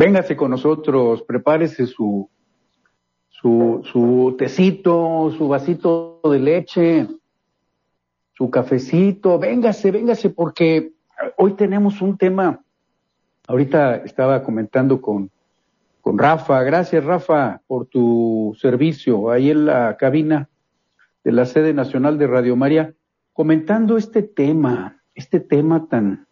Véngase 0.00 0.34
con 0.34 0.50
nosotros, 0.50 1.22
prepárese 1.24 1.86
su, 1.86 2.26
su, 3.28 3.82
su 3.84 4.34
tecito, 4.38 5.30
su 5.36 5.46
vasito 5.46 6.22
de 6.24 6.38
leche, 6.38 7.06
su 8.32 8.48
cafecito, 8.48 9.38
véngase, 9.38 9.90
véngase, 9.90 10.30
porque 10.30 10.94
hoy 11.36 11.52
tenemos 11.52 12.00
un 12.00 12.16
tema. 12.16 12.62
Ahorita 13.46 13.96
estaba 13.96 14.42
comentando 14.42 15.02
con, 15.02 15.30
con 16.00 16.16
Rafa, 16.16 16.62
gracias 16.62 17.04
Rafa 17.04 17.60
por 17.66 17.84
tu 17.84 18.56
servicio 18.58 19.30
ahí 19.30 19.50
en 19.50 19.66
la 19.66 19.98
cabina 19.98 20.48
de 21.24 21.32
la 21.32 21.44
sede 21.44 21.74
nacional 21.74 22.16
de 22.16 22.26
Radio 22.26 22.56
María, 22.56 22.94
comentando 23.34 23.98
este 23.98 24.22
tema, 24.22 25.02
este 25.14 25.40
tema 25.40 25.88
tan, 25.88 26.26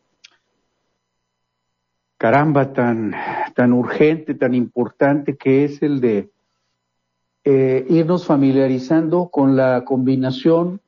caramba, 2.19 2.73
tan, 2.73 3.15
tan 3.59 3.73
urgente, 3.73 4.35
tan 4.35 4.55
importante 4.55 5.37
que 5.37 5.65
es 5.65 5.83
el 5.83 6.01
de 6.01 6.31
eh, 7.43 7.85
irnos 7.91 8.25
familiarizando 8.25 9.31
con 9.31 9.57
la 9.57 9.85
combinación 9.85 10.81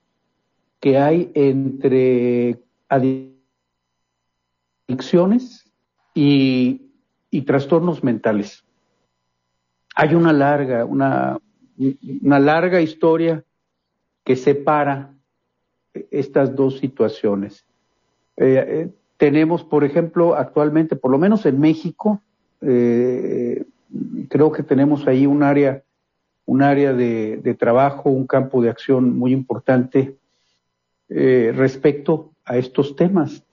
que 0.79 0.97
hay 0.97 1.33
entre 1.35 2.63
adicciones 4.87 5.69
y, 6.15 6.93
y 7.29 7.43
trastornos 7.43 8.05
mentales. 8.05 8.65
Hay 9.97 10.15
una 10.15 10.33
larga, 10.33 10.85
una, 10.85 11.41
una 12.23 12.39
larga 12.39 12.81
historia 12.81 13.43
que 14.23 14.37
separa 14.37 15.13
estas 16.13 16.55
dos 16.55 16.79
situaciones. 16.79 17.67
Eh, 18.37 18.65
eh, 18.65 18.91
tenemos, 19.17 19.65
por 19.65 19.83
ejemplo, 19.83 20.37
actualmente, 20.37 20.95
por 20.95 21.11
lo 21.11 21.19
menos 21.19 21.45
en 21.47 21.59
México, 21.59 22.23
eh, 22.61 23.65
creo 24.29 24.53
que 24.53 24.63
tenemos 24.63 25.07
ahí 25.07 25.27
un 25.27 25.43
área, 25.43 25.83
un 26.47 26.63
área 26.63 26.93
de, 26.93 27.57
trabajo, 27.59 28.11
un 28.11 28.27
campo 28.27 28.63
de 28.63 28.71
acción 28.71 29.19
muy 29.19 29.33
importante 29.33 30.17
eh, 31.09 31.53
respecto 31.55 32.33
a 32.45 32.57
estos 32.57 32.97
temas, 32.97 33.45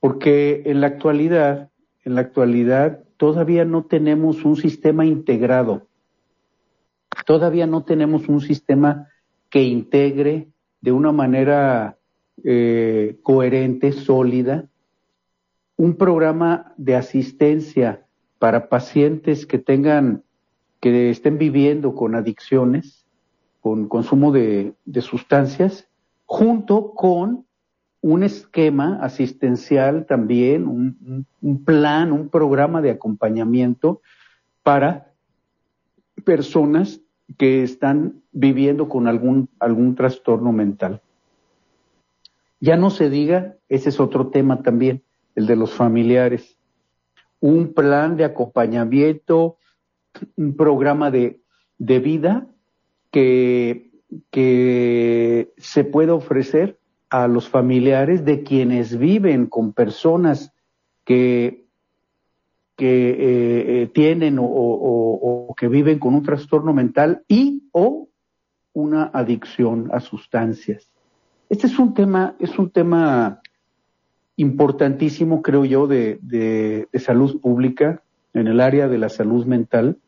porque 0.00 0.62
en 0.66 0.80
la 0.80 0.88
actualidad, 0.88 1.70
en 2.04 2.14
la 2.14 2.22
actualidad 2.22 3.00
todavía 3.16 3.64
no 3.64 3.84
tenemos 3.84 4.44
un 4.44 4.56
sistema 4.56 5.04
integrado, 5.04 5.86
todavía 7.26 7.66
no 7.66 7.84
tenemos 7.84 8.28
un 8.28 8.40
sistema 8.40 9.08
que 9.50 9.62
integre 9.62 10.48
de 10.80 10.92
una 10.92 11.12
manera 11.12 11.98
eh, 12.44 13.18
coherente, 13.22 13.92
sólida, 13.92 14.68
un 15.76 15.96
programa 15.96 16.72
de 16.76 16.96
asistencia 16.96 18.07
para 18.38 18.68
pacientes 18.68 19.46
que 19.46 19.58
tengan, 19.58 20.22
que 20.80 21.10
estén 21.10 21.38
viviendo 21.38 21.94
con 21.94 22.14
adicciones, 22.14 23.04
con 23.60 23.88
consumo 23.88 24.32
de, 24.32 24.74
sustancias, 25.00 25.88
junto 26.26 26.94
con 26.94 27.44
un 28.00 28.22
esquema 28.22 29.00
asistencial 29.02 30.06
también, 30.06 30.68
un, 30.68 31.26
un, 31.42 31.64
plan, 31.64 32.12
un 32.12 32.28
programa 32.28 32.80
de 32.80 32.90
acompañamiento 32.90 34.00
para 34.62 35.12
personas 36.24 37.00
que 37.36 37.62
están 37.62 38.22
viviendo 38.32 38.88
con 38.88 39.08
algún, 39.08 39.48
algún 39.58 39.94
trastorno 39.94 40.52
mental. 40.52 41.02
Ya 42.60 42.76
no 42.76 42.90
se 42.90 43.10
diga, 43.10 43.56
ese 43.68 43.88
es 43.88 44.00
otro 44.00 44.28
tema 44.28 44.62
también, 44.62 45.02
el 45.34 45.46
de 45.46 45.56
los 45.56 45.72
familiares, 45.72 46.57
un 47.40 47.72
plan 47.74 48.16
de 48.16 48.24
acompañamiento, 48.24 49.58
un 50.36 50.56
programa 50.56 51.10
de, 51.10 51.40
de 51.78 51.98
vida 52.00 52.46
que, 53.10 53.90
que 54.30 55.52
se 55.56 55.84
puede 55.84 56.10
ofrecer 56.12 56.78
a 57.10 57.26
los 57.26 57.48
familiares 57.48 58.24
de 58.24 58.42
quienes 58.42 58.98
viven 58.98 59.46
con 59.46 59.72
personas 59.72 60.52
que, 61.04 61.66
que 62.76 63.10
eh, 63.10 63.82
eh, 63.82 63.90
tienen 63.94 64.38
o, 64.38 64.44
o, 64.44 65.54
que 65.54 65.68
viven 65.68 65.98
con 65.98 66.14
un 66.14 66.22
trastorno 66.22 66.72
mental 66.72 67.24
y 67.26 67.68
o 67.72 68.08
una 68.72 69.10
adicción 69.12 69.88
a 69.92 70.00
sustancias. 70.00 70.88
Este 71.48 71.66
es 71.66 71.78
un 71.78 71.94
tema, 71.94 72.36
es 72.38 72.58
un 72.58 72.70
tema 72.70 73.40
importantísimo, 74.38 75.42
creo 75.42 75.64
yo, 75.64 75.88
de, 75.88 76.20
de, 76.22 76.88
salud 77.00 77.40
pública 77.40 78.02
en 78.32 78.46
el 78.46 78.60
área 78.60 78.86
de 78.88 78.96
la 78.96 79.08
salud 79.08 79.44
mental, 79.46 79.98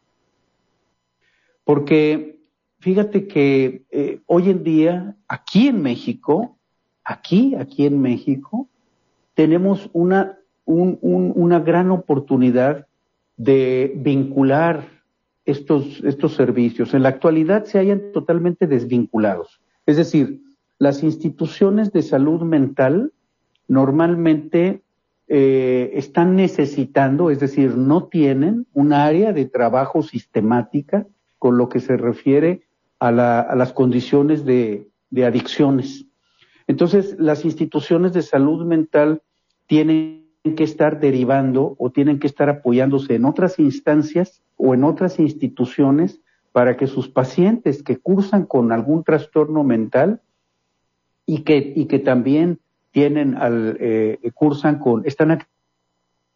porque 1.64 2.38
fíjate 2.78 3.26
que 3.26 3.82
eh, 3.90 4.20
hoy 4.26 4.50
en 4.50 4.62
día, 4.62 5.16
aquí 5.26 5.66
en 5.66 5.82
México, 5.82 6.56
aquí, 7.04 7.56
aquí 7.56 7.86
en 7.86 8.00
México, 8.00 8.68
tenemos 9.34 9.90
una, 9.92 10.38
un, 10.64 10.98
una 11.02 11.58
gran 11.58 11.90
oportunidad 11.90 12.86
de 13.36 13.92
vincular 13.96 14.86
estos, 15.44 16.04
estos 16.04 16.34
servicios. 16.34 16.94
En 16.94 17.02
la 17.02 17.08
actualidad 17.08 17.64
se 17.64 17.80
hayan 17.80 18.12
totalmente 18.12 18.68
desvinculados. 18.68 19.60
Es 19.86 19.96
decir, 19.96 20.40
las 20.78 21.02
instituciones 21.02 21.92
de 21.92 22.02
salud 22.02 22.42
mental 22.42 23.12
normalmente 23.70 24.82
eh, 25.28 25.92
están 25.94 26.34
necesitando, 26.34 27.30
es 27.30 27.38
decir, 27.38 27.76
no 27.76 28.08
tienen 28.08 28.66
un 28.72 28.92
área 28.92 29.32
de 29.32 29.44
trabajo 29.44 30.02
sistemática 30.02 31.06
con 31.38 31.56
lo 31.56 31.68
que 31.68 31.78
se 31.78 31.96
refiere 31.96 32.62
a, 32.98 33.12
las 33.12 33.72
condiciones 33.72 34.44
de, 34.44 34.88
adicciones. 35.24 36.04
Entonces, 36.66 37.14
las 37.20 37.44
instituciones 37.44 38.12
de 38.12 38.22
salud 38.22 38.66
mental 38.66 39.22
tienen 39.68 40.26
que 40.56 40.64
estar 40.64 40.98
derivando 40.98 41.76
o 41.78 41.90
tienen 41.90 42.18
que 42.18 42.26
estar 42.26 42.48
apoyándose 42.48 43.14
en 43.14 43.24
otras 43.24 43.60
instancias 43.60 44.42
o 44.56 44.74
en 44.74 44.82
otras 44.82 45.20
instituciones 45.20 46.20
para 46.50 46.76
que 46.76 46.88
sus 46.88 47.08
pacientes 47.08 47.84
que 47.84 47.98
cursan 47.98 48.46
con 48.46 48.72
algún 48.72 49.04
trastorno 49.04 49.62
mental 49.62 50.22
y 51.24 51.42
que 51.44 51.98
también 52.00 52.58
tienen 52.90 53.36
al, 53.36 53.76
eh, 53.80 54.18
cursan 54.34 54.78
con, 54.78 55.06
están 55.06 55.30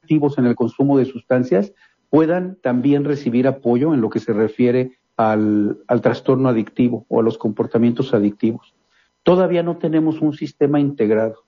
activos 0.02 0.38
en 0.38 0.46
el 0.46 0.54
consumo 0.54 0.98
de 0.98 1.04
sustancias, 1.04 1.72
puedan 2.10 2.56
también 2.62 3.04
recibir 3.04 3.46
apoyo 3.46 3.94
en 3.94 4.00
lo 4.00 4.10
que 4.10 4.20
se 4.20 4.32
refiere 4.32 4.92
al, 5.16 5.78
al 5.88 6.00
trastorno 6.00 6.48
adictivo 6.48 7.06
o 7.08 7.20
a 7.20 7.22
los 7.22 7.38
comportamientos 7.38 8.14
adictivos. 8.14 8.74
Todavía 9.22 9.62
no 9.62 9.78
tenemos 9.78 10.20
un 10.20 10.34
sistema 10.34 10.78
integrado, 10.80 11.44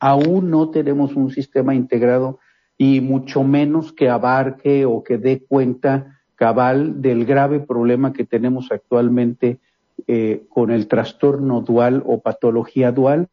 aún 0.00 0.50
no 0.50 0.70
tenemos 0.70 1.14
un 1.14 1.30
sistema 1.30 1.74
integrado 1.74 2.38
y 2.76 3.00
mucho 3.00 3.42
menos 3.42 3.92
que 3.92 4.08
abarque 4.08 4.86
o 4.86 5.02
que 5.02 5.18
dé 5.18 5.44
cuenta 5.44 6.18
cabal 6.36 7.02
del 7.02 7.26
grave 7.26 7.58
problema 7.58 8.12
que 8.12 8.24
tenemos 8.24 8.70
actualmente 8.70 9.58
eh, 10.06 10.44
con 10.48 10.70
el 10.70 10.86
trastorno 10.86 11.60
dual 11.60 12.04
o 12.06 12.20
patología 12.20 12.92
dual, 12.92 13.28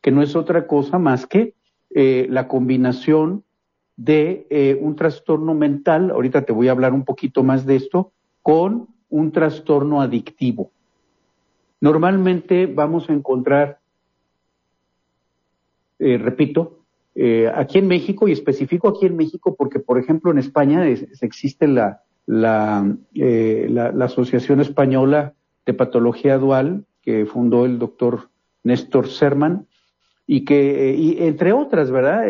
que 0.00 0.10
no 0.10 0.22
es 0.22 0.36
otra 0.36 0.66
cosa 0.66 0.98
más 0.98 1.26
que 1.26 1.54
eh, 1.90 2.26
la 2.30 2.48
combinación 2.48 3.44
de 3.96 4.46
eh, 4.50 4.78
un 4.80 4.94
trastorno 4.94 5.54
mental, 5.54 6.10
ahorita 6.10 6.42
te 6.42 6.52
voy 6.52 6.68
a 6.68 6.72
hablar 6.72 6.92
un 6.92 7.04
poquito 7.04 7.42
más 7.42 7.66
de 7.66 7.76
esto, 7.76 8.12
con 8.42 8.88
un 9.08 9.32
trastorno 9.32 10.00
adictivo. 10.00 10.70
Normalmente 11.80 12.66
vamos 12.66 13.08
a 13.08 13.12
encontrar, 13.12 13.80
eh, 15.98 16.18
repito, 16.18 16.74
aquí 17.52 17.78
en 17.78 17.88
México, 17.88 18.28
y 18.28 18.32
especifico 18.32 18.86
aquí 18.86 19.06
en 19.06 19.16
México 19.16 19.56
porque, 19.56 19.80
por 19.80 19.98
ejemplo, 19.98 20.30
en 20.30 20.38
España 20.38 20.86
existe 20.86 21.66
la, 21.66 22.02
eh, 23.14 23.68
la, 23.70 23.90
la, 23.90 24.04
Asociación 24.04 24.60
Española 24.60 25.32
de 25.64 25.72
Patología 25.72 26.36
Dual, 26.36 26.84
que 27.00 27.24
fundó 27.24 27.64
el 27.64 27.78
doctor 27.78 28.28
Néstor 28.64 29.08
Serman, 29.08 29.66
y 30.28 30.44
que, 30.44 30.94
y 30.94 31.24
entre 31.24 31.52
otras, 31.52 31.90
¿verdad? 31.90 32.24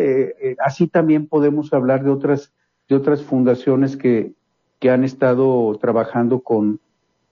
así 0.65 0.87
también 0.87 1.27
podemos 1.27 1.71
hablar 1.73 2.03
de 2.03 2.09
otras, 2.09 2.51
de 2.87 2.95
otras 2.95 3.21
fundaciones 3.21 3.95
que, 3.97 4.33
que 4.79 4.89
han 4.89 5.03
estado 5.03 5.77
trabajando 5.79 6.39
con, 6.39 6.79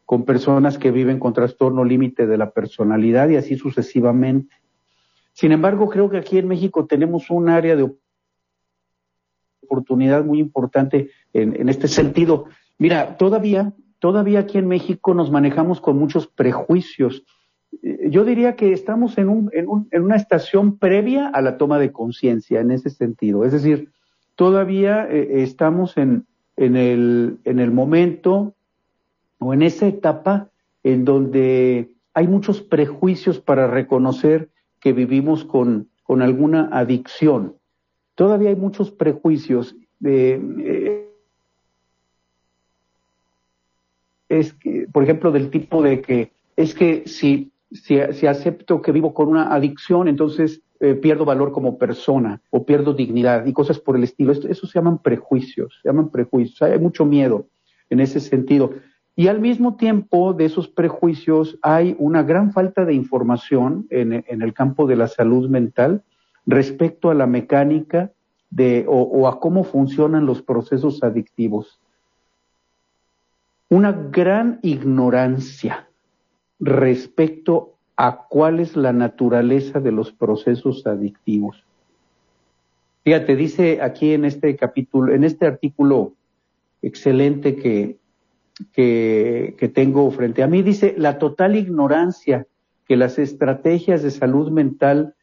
con 0.06 0.24
personas 0.24 0.78
que 0.78 0.92
viven 0.92 1.20
con 1.20 1.34
trastorno 1.34 1.84
límite 1.84 2.28
de 2.28 2.38
la 2.38 2.52
personalidad 2.52 3.30
y 3.30 3.38
así 3.38 3.56
sucesivamente. 3.56 4.56
Sin 5.34 5.52
embargo, 5.52 5.90
creo 5.90 6.10
que 6.10 6.18
aquí 6.18 6.38
en 6.38 6.48
México 6.48 6.86
tenemos 6.86 7.30
un 7.30 7.50
área 7.50 7.76
de 7.76 7.92
oportunidad 9.62 10.24
muy 10.24 10.40
importante 10.40 11.12
en, 11.34 11.70
este 11.70 11.88
sentido. 11.88 12.46
Mira, 12.78 13.18
todavía, 13.18 13.74
todavía 14.00 14.40
aquí 14.40 14.58
en 14.58 14.68
México 14.68 15.14
nos 15.14 15.30
manejamos 15.30 15.82
con 15.82 15.98
muchos 15.98 16.28
prejuicios. 16.28 17.24
Eh, 17.84 18.10
yo 18.10 18.26
diría 18.26 18.56
que 18.56 18.72
estamos 18.72 19.18
en, 19.18 19.30
un, 19.30 19.50
en, 19.54 19.68
un, 19.68 19.88
en 19.92 20.04
una 20.04 20.16
estación 20.16 20.78
previa 20.78 21.28
a 21.28 21.42
la 21.42 21.58
toma 21.58 21.80
de 21.80 21.92
conciencia 21.92 22.60
en 22.60 22.72
ese 22.72 22.90
sentido. 22.90 23.46
Es 23.46 23.52
decir, 23.52 23.92
todavía 24.36 25.08
eh, 25.10 25.44
estamos 25.44 25.98
en, 25.98 26.26
el, 26.56 27.38
en 27.44 27.60
el 27.60 27.72
momento 27.72 28.54
o 29.40 29.54
en 29.54 29.62
esa 29.62 29.88
etapa 29.88 30.50
en 30.84 31.06
donde 31.06 31.92
hay 32.14 32.28
muchos 32.28 32.62
prejuicios 32.62 33.40
para 33.40 33.68
reconocer 33.68 34.50
que 34.80 34.94
vivimos 34.94 35.44
con, 35.44 35.90
alguna 36.08 36.70
adicción. 36.72 37.56
Todavía 38.16 38.50
hay 38.50 38.56
muchos 38.56 38.92
prejuicios. 38.92 39.76
Eh, 40.04 41.10
es 44.30 44.54
que, 44.54 44.88
por 44.92 45.04
ejemplo, 45.04 45.32
del 45.32 45.50
tipo 45.50 45.82
de 45.82 46.02
que 46.02 46.32
es 46.56 46.74
que 46.74 47.04
si, 47.08 47.52
si, 47.72 48.00
acepto 48.00 48.82
que 48.82 48.92
vivo 48.92 49.14
con 49.14 49.28
una 49.28 49.54
adicción, 49.54 50.08
entonces 50.08 50.62
eh, 50.80 50.94
pierdo 50.94 51.26
valor 51.26 51.52
como 51.52 51.78
persona 51.78 52.42
o 52.50 52.66
pierdo 52.66 52.94
dignidad 52.94 53.46
y 53.46 53.54
cosas 53.54 53.80
por 53.80 53.96
el 53.96 54.04
estilo. 54.04 54.32
Esto, 54.32 54.48
eso 54.48 54.68
se 54.68 54.80
llaman 54.80 55.00
prejuicios, 55.00 55.80
se 55.82 55.90
llaman 55.90 56.10
prejuicios. 56.10 56.62
Hay 56.62 56.80
mucho 56.80 57.06
miedo 57.06 57.48
en 57.90 58.00
ese 58.00 58.20
sentido. 58.20 58.72
Y 59.20 59.30
al 59.30 59.40
mismo 59.40 59.78
tiempo 59.78 60.34
de 60.34 60.46
esos 60.46 60.68
prejuicios 60.68 61.58
hay 61.64 61.96
una 61.98 62.22
gran 62.22 62.54
falta 62.54 62.86
de 62.86 62.94
información 62.94 63.88
en, 63.90 64.24
el 64.28 64.54
campo 64.54 64.86
de 64.86 64.96
la 64.96 65.08
salud 65.08 65.50
mental 65.50 66.04
respecto 66.46 67.10
a 67.10 67.16
la 67.16 67.26
mecánica 67.26 68.12
de, 68.52 68.86
o, 68.88 69.28
a 69.28 69.40
cómo 69.40 69.64
funcionan 69.64 70.28
los 70.28 70.44
procesos 70.44 71.02
adictivos. 71.02 71.82
Una 73.70 73.92
gran 73.92 74.60
ignorancia 74.62 75.87
respecto 76.60 77.74
a 77.96 78.26
cuál 78.28 78.60
es 78.60 78.76
la 78.76 78.94
naturaleza 78.94 79.80
de 79.80 79.92
los 79.92 80.12
procesos 80.12 80.86
adictivos. 80.86 81.64
Fíjate, 83.04 83.36
dice 83.36 83.82
aquí 83.82 84.14
en 84.14 84.26
este 84.26 84.56
capítulo, 84.56 85.14
en 85.14 85.24
este 85.24 85.46
artículo 85.46 86.14
excelente 86.82 87.56
que, 87.56 87.98
que, 88.74 89.72
tengo 89.74 90.10
frente 90.12 90.44
a 90.44 90.48
mí. 90.48 90.62
Dice, 90.62 90.96
la 90.98 91.18
total 91.18 91.56
ignorancia 91.56 92.46
que 92.88 92.98
las 92.98 93.20
estrategias 93.20 94.04
de 94.04 94.12
salud 94.12 94.52
mental 94.52 95.16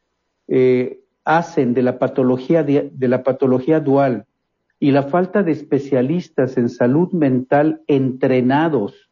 eh, 0.49 1.01
hacen 1.25 1.75
de 1.75 1.83
la 1.83 1.99
patología 1.99 2.63
de, 2.63 2.91
la 3.09 3.23
patología 3.23 3.81
dual 3.81 4.27
y 4.79 4.91
la 4.91 5.05
falta 5.05 5.43
de 5.43 5.53
especialistas 5.53 6.59
en 6.59 6.69
salud 6.69 7.11
mental 7.13 7.81
entrenados, 7.87 9.11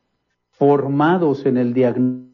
formados 0.62 1.44
en 1.44 1.56
el 1.56 1.74
diagnóstico 1.74 2.30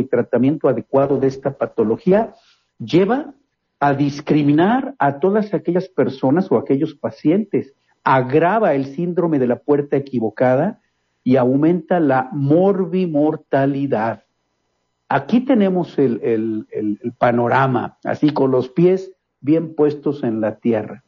y 0.00 0.06
tratamiento 0.06 0.68
adecuado 0.68 1.20
de 1.20 1.28
esta 1.28 1.56
patología, 1.56 2.34
lleva 2.76 3.34
a 3.78 3.94
discriminar 3.94 4.96
a 4.98 5.20
todas 5.20 5.54
aquellas 5.54 5.88
personas 5.88 6.50
o 6.50 6.58
aquellos 6.58 6.96
pacientes 6.96 7.72
agrava 8.02 8.74
el 8.74 8.86
síndrome 8.86 9.38
de 9.38 9.46
la 9.46 9.60
puerta 9.60 9.96
equivocada 9.96 10.80
y 11.22 11.36
aumenta 11.36 12.00
la 12.00 12.30
morbimortalidad. 12.32 14.24
Aquí 15.08 15.42
tenemos 15.42 15.96
el, 16.00 16.66
panorama, 17.16 17.96
así 18.02 18.30
con 18.30 18.50
los 18.50 18.70
pies 18.70 19.12
bien 19.40 19.76
puestos 19.76 20.24
en 20.24 20.40
la 20.40 20.56
tierra. 20.56 21.04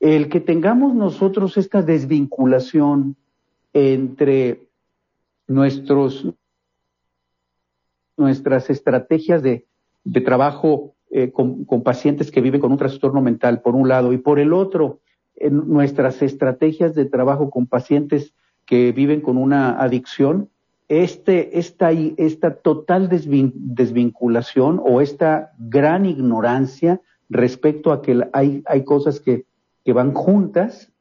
El 0.00 0.28
que 0.28 0.40
tengamos 0.40 0.92
nosotros 0.92 1.56
esta 1.56 1.82
desvinculación 1.82 3.16
entre 3.72 4.62
nuestros, 5.46 6.26
nuestras 8.16 8.70
estrategias 8.70 9.42
de, 9.42 9.66
trabajo 10.24 10.94
eh, 11.10 11.30
con, 11.30 11.64
pacientes 11.82 12.30
que 12.30 12.40
viven 12.40 12.60
con 12.60 12.72
un 12.72 12.78
trastorno 12.78 13.20
mental, 13.20 13.62
por 13.62 13.74
un 13.74 13.88
lado, 13.88 14.12
y 14.12 14.18
por 14.18 14.38
el 14.38 14.52
otro, 14.52 15.00
en 15.36 15.68
nuestras 15.68 16.22
estrategias 16.22 16.94
de 16.94 17.06
trabajo 17.06 17.50
con 17.50 17.66
pacientes 17.66 18.34
que 18.66 18.92
viven 18.92 19.20
con 19.20 19.36
una 19.36 19.80
adicción, 19.80 20.48
este, 20.88 21.58
esta, 21.58 21.90
esta 21.90 22.54
total 22.56 23.08
desvinculación 23.08 24.80
o 24.84 25.00
esta 25.00 25.52
gran 25.58 26.04
ignorancia 26.04 27.00
respecto 27.30 27.92
a 27.92 28.02
que 28.02 28.28
hay, 28.32 28.62
hay 28.66 28.84
cosas 28.84 29.18
que, 29.20 29.46
que 29.84 29.92
van 29.92 30.12
juntas, 30.12 30.92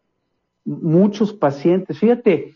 muchos 0.64 1.34
pacientes, 1.34 2.00
fíjate, 2.00 2.56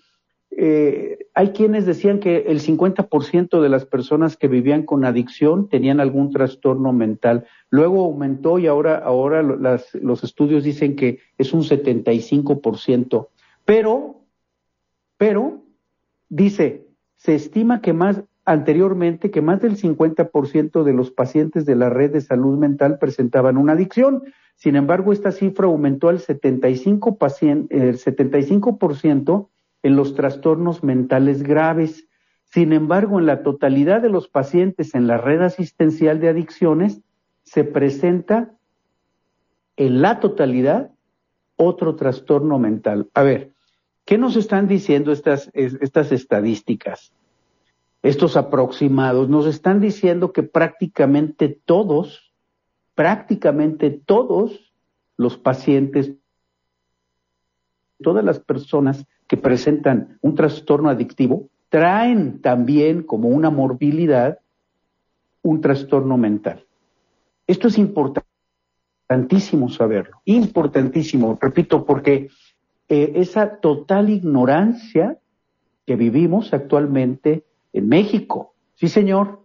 eh, 0.57 1.28
hay 1.34 1.50
quienes 1.50 1.86
decían 1.86 2.19
que 2.19 2.46
el 2.48 2.62
50% 2.62 3.62
de 3.62 3.69
las 3.69 3.86
personas 3.86 4.38
que 4.38 4.48
vivían 4.48 4.84
con 4.84 5.04
adicción 5.04 5.68
tenían 5.68 6.00
algún 6.00 6.31
trastorno 6.31 6.94
mental. 6.94 7.46
Luego 7.69 8.06
aumentó 8.06 8.57
y 8.57 8.68
ahora, 8.68 8.98
ahora 8.98 9.44
los 9.44 10.24
estudios 10.24 10.63
dicen 10.63 10.96
que 10.96 11.19
es 11.38 11.52
un 11.52 11.63
75%. 11.63 13.28
Pero, 13.66 14.22
pero, 15.18 15.63
dice, 16.30 16.88
se 17.18 17.36
estima 17.36 17.81
que 17.81 17.92
más 17.92 18.24
anteriormente 18.46 19.31
que 19.31 19.42
más 19.42 19.60
del 19.60 19.75
50% 19.75 20.84
de 20.84 20.94
los 20.94 21.12
pacientes 21.12 21.66
de 21.66 21.75
la 21.75 21.90
red 21.90 22.12
de 22.12 22.22
salud 22.22 22.57
mental 22.57 22.98
presentaban 23.00 23.57
una 23.57 23.74
adicción. 23.74 24.24
Sin 24.56 24.78
embargo, 24.78 25.12
esta 25.12 25.33
cifra 25.33 25.66
aumentó 25.66 26.07
al 26.07 26.19
75%, 26.19 27.68
el 27.71 27.97
75% 27.97 29.50
en 29.85 29.95
los 29.95 30.15
trastornos 30.15 30.83
mentales 30.83 31.44
graves. 31.44 32.07
Sin 32.45 32.73
embargo, 32.73 33.19
en 33.19 33.27
la 33.27 33.44
totalidad 33.44 34.01
de 34.01 34.09
los 34.09 34.27
pacientes 34.27 34.95
en 34.95 35.06
la 35.06 35.19
red 35.19 35.44
asistencial 35.44 36.19
de 36.19 36.30
adicciones 36.30 37.01
se 37.44 37.63
presenta 37.63 38.51
en 39.77 40.01
la 40.01 40.19
totalidad 40.19 40.89
otro 41.56 41.95
trastorno 41.95 42.57
mental. 42.57 43.11
A 43.13 43.21
ver, 43.21 43.51
¿qué 44.06 44.18
nos 44.18 44.35
están 44.37 44.68
diciendo 44.68 45.11
estas, 45.11 45.51
estas 45.54 46.11
estadísticas? 46.11 47.13
Estos 48.01 48.37
aproximados 48.37 49.30
nos 49.30 49.45
están 49.45 49.81
diciendo 49.81 50.33
que 50.33 50.42
prácticamente 50.42 51.61
todos, 51.63 52.33
prácticamente 52.95 53.92
todos 53.92 54.73
los 55.15 55.37
pacientes, 55.37 56.13
todas 58.02 58.23
las 58.23 58.40
personas 58.40 59.06
que 59.28 59.37
presentan 59.37 60.18
un 60.21 60.35
trastorno 60.35 60.90
adictivo 60.90 61.49
traen 61.69 62.42
también 62.42 63.04
como 63.04 63.30
una 63.30 63.49
morbilidad 63.49 64.40
un 65.45 65.61
trastorno 65.61 66.18
mental. 66.18 66.66
Esto 67.45 67.68
es 67.68 67.78
importantísimo 67.78 69.69
saberlo, 69.69 70.21
importantísimo, 70.25 71.37
repito, 71.40 71.85
porque 71.85 72.30
eh, 72.90 73.11
esa 73.16 73.57
total 73.57 74.09
ignorancia 74.09 75.19
que 75.85 75.95
vivimos 75.95 76.52
actualmente 76.54 77.45
en 77.73 77.87
México, 77.87 78.56
sí 78.73 78.87
señor, 78.87 79.42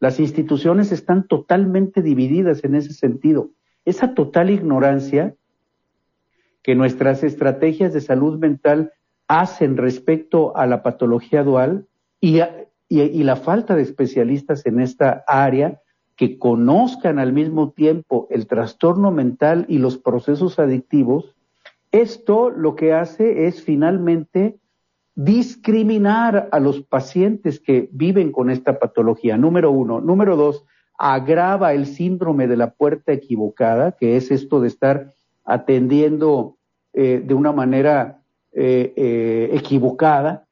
las 0.00 0.20
instituciones 0.20 0.92
están 0.92 1.26
totalmente 1.26 2.02
divididas 2.02 2.62
en 2.64 2.74
ese 2.74 2.92
sentido. 2.92 3.50
Esa 3.86 4.14
total 4.14 4.50
ignorancia 4.50 5.34
que 6.62 6.74
nuestras 6.74 7.22
estrategias 7.22 7.92
de 7.92 8.00
salud 8.00 8.38
mental 8.38 8.92
hacen 9.28 9.76
respecto 9.76 10.56
a 10.56 10.66
la 10.66 10.82
patología 10.82 11.42
dual 11.42 11.86
y, 12.20 12.40
y, 12.88 13.22
la 13.22 13.36
falta 13.36 13.74
de 13.74 13.82
especialistas 13.82 14.66
en 14.66 14.80
esta 14.80 15.24
área 15.26 15.80
que 16.16 16.38
conozcan 16.38 17.18
al 17.18 17.32
mismo 17.32 17.70
tiempo 17.70 18.28
el 18.30 18.46
trastorno 18.46 19.10
mental 19.10 19.64
y 19.68 19.78
los 19.78 19.98
procesos 19.98 20.58
adictivos, 20.58 21.34
esto 21.90 22.50
lo 22.50 22.76
que 22.76 22.92
hace 22.92 23.46
es 23.46 23.62
finalmente 23.62 24.58
discriminar 25.14 26.48
a 26.52 26.60
los 26.60 26.82
pacientes 26.82 27.60
que 27.60 27.88
viven 27.92 28.32
con 28.32 28.50
esta 28.50 28.78
patología, 28.78 29.36
número 29.36 29.70
uno. 29.70 30.00
Número 30.00 30.36
dos, 30.36 30.64
agrava 30.98 31.72
el 31.74 31.86
síndrome 31.86 32.46
de 32.46 32.56
la 32.56 32.70
puerta 32.70 33.12
equivocada, 33.12 33.92
que 33.92 34.16
es 34.16 34.30
esto 34.30 34.60
de 34.60 34.68
estar 34.68 35.14
atendiendo 35.44 36.56
eh, 36.92 37.22
de 37.24 37.34
una 37.34 37.52
manera 37.52 38.20
eh, 38.52 38.92
eh, 38.96 39.50
equivocada 39.52 40.46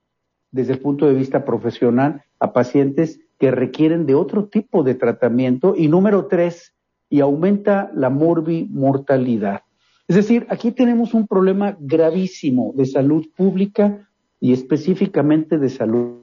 desde 0.51 0.73
el 0.73 0.79
punto 0.81 1.07
de 1.07 1.15
vista 1.15 1.45
profesional 1.45 2.23
a 2.39 2.53
pacientes 2.53 3.21
que 3.39 3.51
requieren 3.51 4.07
de 4.07 4.15
otro 4.15 4.47
tipo 4.47 4.83
de 4.83 4.95
tratamiento. 4.95 5.75
Y 5.77 5.89
número 5.89 6.27
tres, 6.27 6.75
y 7.09 7.21
aumenta 7.21 7.91
la 7.95 8.11
morbimortalidad. 8.11 9.63
Es 10.09 10.17
decir, 10.17 10.47
aquí 10.49 10.73
tenemos 10.73 11.15
un 11.15 11.27
problema 11.27 11.77
gravísimo 11.79 12.73
de 12.75 12.87
salud 12.87 13.27
pública 13.37 14.09
y 14.41 14.53
específicamente 14.53 15.59
de 15.59 15.69
salud 15.69 16.21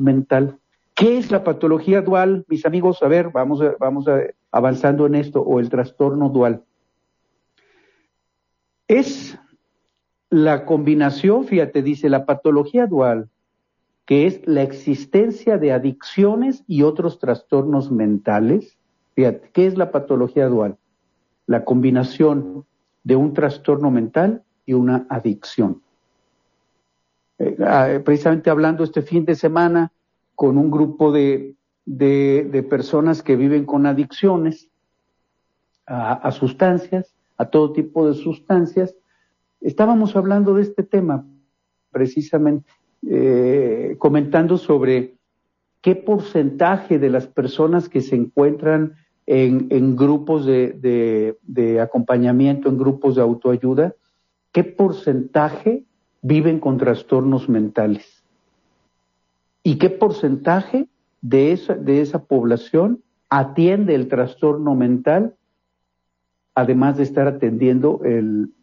mental. 0.00 0.58
¿Qué 0.94 1.18
es 1.18 1.30
la 1.30 1.44
patología 1.44 2.00
dual? 2.00 2.44
Mis 2.48 2.64
amigos, 2.66 3.02
a 3.02 3.08
ver, 3.08 3.30
vamos, 3.30 3.60
vamos 3.78 4.06
avanzando 4.50 5.06
en 5.06 5.16
esto, 5.16 5.42
o 5.42 5.60
el 5.60 5.68
trastorno 5.68 6.28
dual. 6.28 6.62
Es 8.94 9.36
la 10.30 10.66
combinación, 10.66 11.46
fíjate, 11.46 11.82
dice 11.82 12.08
la 12.08 12.26
patología 12.26 12.86
dual, 12.86 13.28
que 14.06 14.28
es 14.28 14.46
la 14.46 14.62
existencia 14.62 15.58
de 15.58 15.72
adicciones 15.72 16.62
y 16.68 16.82
otros 16.82 17.18
trastornos 17.18 17.90
mentales. 17.90 18.78
Fíjate, 19.16 19.50
¿qué 19.52 19.66
es 19.66 19.76
la 19.76 19.90
patología 19.90 20.46
dual? 20.46 20.76
La 21.46 21.64
combinación 21.64 22.66
de 23.02 23.16
un 23.16 23.34
trastorno 23.34 23.90
mental 23.90 24.44
y 24.64 24.74
una 24.74 25.06
adicción. 25.08 25.82
Eh, 27.40 27.56
ah, 27.66 27.98
precisamente 28.04 28.48
hablando 28.48 28.84
este 28.84 29.02
fin 29.02 29.24
de 29.24 29.34
semana 29.34 29.90
con 30.36 30.56
un 30.56 30.70
grupo 30.70 31.10
de, 31.10 31.56
de, 31.84 32.62
personas 32.70 33.24
que 33.24 33.34
viven 33.34 33.64
con 33.64 33.86
adicciones 33.86 34.68
a, 35.84 36.30
sustancias, 36.30 37.12
a 37.36 37.46
todo 37.46 37.72
tipo 37.72 38.06
de 38.06 38.14
sustancias, 38.14 38.94
estábamos 39.60 40.16
hablando 40.16 40.54
de 40.54 40.62
este 40.62 40.82
tema 40.82 41.26
precisamente, 41.90 42.70
eh, 43.08 43.96
comentando 43.98 44.58
sobre 44.58 45.16
qué 45.80 45.94
porcentaje 45.94 46.98
de 46.98 47.10
las 47.10 47.26
personas 47.26 47.88
que 47.88 48.00
se 48.00 48.16
encuentran 48.16 48.94
en, 49.26 49.96
grupos 49.96 50.44
de, 50.44 51.36
de, 51.42 51.80
acompañamiento, 51.80 52.68
en 52.68 52.78
grupos 52.78 53.14
de 53.14 53.22
autoayuda, 53.22 53.94
qué 54.52 54.64
porcentaje 54.64 55.84
viven 56.20 56.58
con 56.58 56.78
trastornos 56.78 57.48
mentales. 57.48 58.22
¿Y 59.62 59.76
qué 59.76 59.88
porcentaje 59.88 60.88
de 61.22 61.52
esa, 61.52 61.74
de 61.74 62.00
esa 62.00 62.24
población 62.24 63.02
atiende 63.30 63.94
el 63.94 64.08
trastorno 64.08 64.74
mental, 64.74 65.36
además 66.54 66.96
de 66.96 67.02
estar 67.02 67.26
atendiendo 67.26 68.00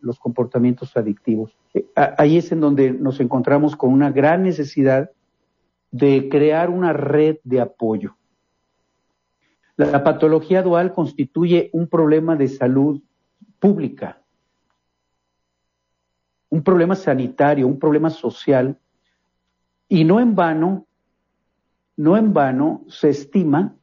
los 0.01 0.19
comportamientos 0.19 0.95
adictivos? 0.95 1.55
Eh, 1.73 1.85
ahí 1.95 2.37
es 2.37 2.51
en 2.51 2.61
donde 2.61 2.91
nos 2.91 3.19
encontramos 3.19 3.75
con 3.75 3.91
una 3.91 4.11
gran 4.11 4.43
necesidad 4.43 5.11
de 5.91 6.29
crear 6.29 6.69
una 6.69 6.93
red 6.93 7.37
de 7.43 7.61
apoyo. 7.61 8.15
La 9.75 10.03
patología 10.03 10.61
dual 10.61 10.93
constituye 10.93 11.69
un 11.73 11.87
problema 11.87 12.35
de 12.35 12.47
salud 12.47 13.01
pública 13.59 14.21
un 16.51 16.61
problema 16.63 16.95
sanitario, 16.95 17.65
un 17.65 17.79
problema 17.79 18.11
social, 18.11 18.77
y 19.87 20.03
no 20.03 20.19
en 20.19 20.35
vano, 20.35 20.85
no 21.95 22.17
en 22.17 22.33
vano 22.33 22.83
se 22.89 23.09
estima 23.09 23.73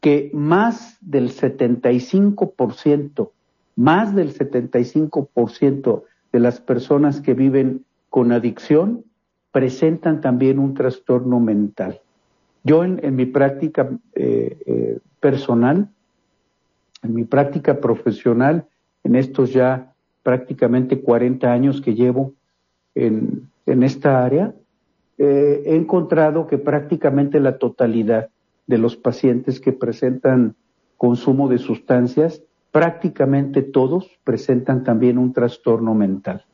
que 0.00 0.30
más 0.32 0.96
del 1.00 1.30
75%, 1.30 3.30
más 3.76 4.14
del 4.14 4.34
75% 4.34 6.02
de 6.32 6.40
las 6.40 6.60
personas 6.60 7.20
que 7.20 7.34
viven 7.34 7.84
con 8.10 8.32
adicción 8.32 9.04
presentan 9.52 10.20
también 10.20 10.58
un 10.58 10.74
trastorno 10.74 11.40
mental. 11.40 12.00
Yo 12.64 12.82
en, 12.82 13.14
mi 13.14 13.26
práctica 13.26 13.88
eh, 14.14 14.58
eh, 14.66 14.98
personal, 15.20 15.88
en 17.02 17.14
mi 17.14 17.24
práctica 17.24 17.80
profesional, 17.80 18.66
en 19.04 19.14
estos 19.14 19.52
ya 19.52 19.92
prácticamente 20.22 21.00
40 21.00 21.52
años 21.52 21.80
que 21.80 21.94
llevo 21.94 22.32
en, 22.94 23.48
esta 23.64 24.24
área, 24.24 24.52
eh, 25.18 25.62
he 25.64 25.76
encontrado 25.76 26.46
que 26.46 26.58
prácticamente 26.58 27.38
la 27.38 27.58
totalidad 27.58 28.28
de 28.66 28.78
los 28.78 28.96
pacientes 28.96 29.60
que 29.60 29.72
presentan 29.72 30.56
consumo 30.96 31.48
de 31.48 31.58
sustancias, 31.58 32.42
prácticamente 32.70 33.62
todos 33.62 34.10
presentan 34.24 34.84
también 34.84 35.18
un 35.18 35.32
trastorno 35.32 35.94
mental. 35.94 36.44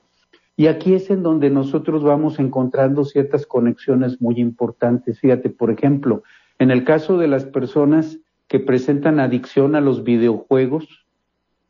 Y 0.57 0.67
aquí 0.67 0.95
es 0.95 1.11
en 1.11 1.23
donde 1.23 1.51
nosotros 1.51 2.03
vamos 2.03 2.39
encontrando 2.39 3.05
ciertas 3.05 3.47
conexiones 3.47 4.21
muy 4.21 4.39
importantes. 4.39 5.19
Fíjate, 5.19 5.51
por 5.51 5.71
ejemplo, 5.71 6.23
en 6.59 6.71
el 6.71 6.85
caso 6.85 7.19
de 7.19 7.27
las 7.27 7.45
personas 7.45 8.19
que 8.49 8.61
presentan 8.61 9.19
adicción 9.19 9.75
a 9.75 9.81
los 9.81 10.05
videojuegos 10.05 11.07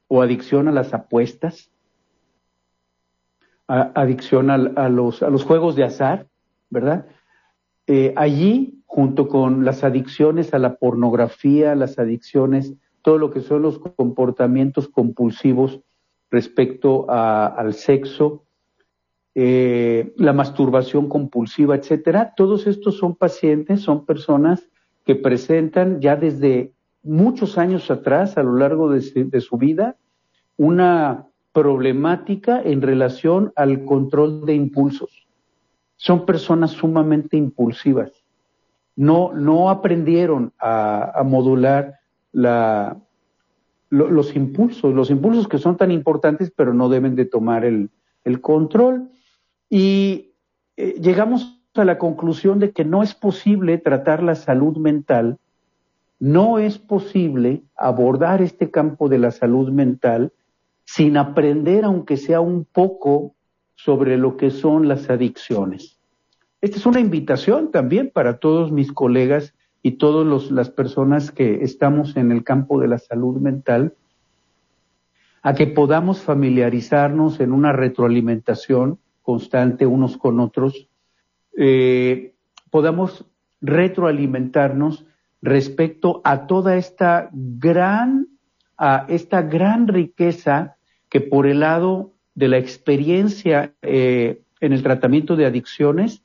o 0.09 0.21
adicción 0.21 0.69
a 0.69 0.73
las 0.73 0.93
apuestas, 0.93 1.71
adicción 3.67 4.51
a, 4.51 4.59
los, 4.89 5.23
a 5.23 5.31
los 5.31 5.45
juegos 5.45 5.77
de 5.77 5.85
azar, 5.85 6.27
¿verdad? 6.69 7.07
Eh, 7.87 8.13
allí, 8.17 8.83
junto 8.87 9.29
con 9.29 9.65
las 9.65 9.85
adicciones 9.85 10.53
a 10.55 10.59
la 10.59 10.75
pornografía, 10.75 11.75
las 11.75 11.99
adicciones, 11.99 12.75
todo 13.03 13.19
lo 13.19 13.31
que 13.31 13.41
son 13.41 13.63
los 13.63 13.79
comportamientos 13.79 14.89
compulsivos 14.89 15.81
respecto 16.31 17.07
al 17.11 17.75
sexo, 17.75 18.45
eh, 19.35 20.13
la 20.17 20.33
masturbación 20.33 21.09
compulsiva, 21.09 21.77
etcétera, 21.77 22.33
todos 22.37 22.67
estos 22.67 22.97
son 22.99 23.15
pacientes, 23.15 23.81
son 23.81 24.07
personas 24.07 24.69
que 25.05 25.15
presentan 25.15 26.01
ya 26.01 26.17
desde 26.17 26.73
muchos 27.03 27.59
años 27.59 27.91
atrás, 27.91 28.39
a 28.39 28.43
lo 28.43 28.57
largo 28.57 28.91
de 28.91 29.41
su 29.41 29.57
vida, 29.57 29.97
una 30.57 31.27
problemática 31.53 32.63
en 32.63 32.83
relación 32.83 33.53
al 33.57 33.85
control 33.85 34.47
de 34.47 34.55
impulsos. 34.55 35.27
Son 35.97 36.25
personas 36.25 36.73
sumamente 36.73 37.37
impulsivas. 37.37 38.11
No, 38.97 39.33
no 39.33 39.71
aprendieron 39.71 40.53
a, 40.59 41.23
modular 41.25 42.01
la, 42.33 42.97
los 43.91 44.35
impulsos, 44.35 44.95
los 44.95 45.11
impulsos 45.11 45.49
que 45.49 45.59
son 45.59 45.77
tan 45.77 45.91
importantes, 45.91 46.51
pero 46.55 46.73
no 46.73 46.89
deben 46.89 47.15
de 47.15 47.27
tomar 47.27 47.65
el, 47.65 47.91
control. 48.41 49.11
Y 49.69 50.33
eh, 50.77 50.95
llegamos 51.01 51.61
a 51.75 51.85
la 51.85 51.99
conclusión 51.99 52.59
de 52.59 52.73
que 52.73 52.85
no 52.85 53.03
es 53.03 53.15
posible 53.15 53.79
tratar 53.79 54.23
la 54.23 54.35
salud 54.35 54.77
mental, 54.77 55.39
no 56.19 56.59
es 56.59 56.79
posible 56.79 57.63
abordar 57.77 58.43
este 58.43 58.71
campo 58.71 59.09
de 59.09 59.19
la 59.19 59.31
salud 59.31 59.71
mental 59.71 60.33
sin 60.85 61.17
aprender, 61.17 61.85
aunque 61.85 62.17
sea 62.17 62.41
un 62.41 62.65
poco, 62.65 63.35
sobre 63.75 64.17
lo 64.17 64.37
que 64.37 64.51
son 64.51 64.87
las 64.89 65.11
adicciones. 65.11 65.99
Esta 66.61 66.77
es 66.77 66.87
una 66.87 67.01
invitación 67.01 67.73
también 67.73 68.11
para 68.15 68.39
todos 68.39 68.71
mis 68.71 68.93
colegas 68.93 69.55
y 69.83 69.93
todas 69.93 70.51
las 70.51 70.71
personas 70.71 71.33
que 71.33 71.65
estamos 71.65 72.17
en 72.17 72.31
el 72.31 72.45
campo 72.45 72.81
de 72.81 72.89
la 72.89 72.99
salud 72.99 73.41
mental, 73.41 73.95
a 75.43 75.55
que 75.55 75.67
podamos 75.67 76.21
familiarizarnos 76.21 77.41
en 77.41 77.53
una 77.53 77.73
retroalimentación 77.73 78.99
constante 79.23 79.87
unos 79.87 80.17
con 80.17 80.39
otros, 80.39 80.89
eh, 81.59 82.35
podamos 82.71 83.27
retroalimentarnos 83.61 85.05
respecto 85.41 86.21
a 86.23 86.47
toda 86.47 86.77
esta 86.77 87.29
gran, 87.33 88.29
a 88.79 89.07
esta 89.09 89.43
gran 89.43 89.89
riqueza 89.89 90.77
que 91.09 91.21
por 91.21 91.47
el 91.47 91.61
lado 91.61 92.13
de 92.35 92.49
la 92.49 92.59
experiencia 92.59 93.75
eh, 93.83 94.43
en 94.61 94.73
el 94.73 94.83
tratamiento 94.83 95.35
de 95.35 95.47
adicciones, 95.47 96.23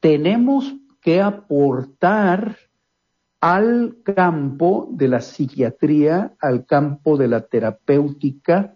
tenemos 0.00 0.74
que 1.00 1.22
aportar 1.22 2.56
al 3.40 3.96
campo 4.02 4.88
de 4.90 5.08
la 5.08 5.20
psiquiatría, 5.20 6.34
al 6.40 6.66
campo 6.66 7.16
de 7.16 7.28
la 7.28 7.42
terapéutica, 7.42 8.74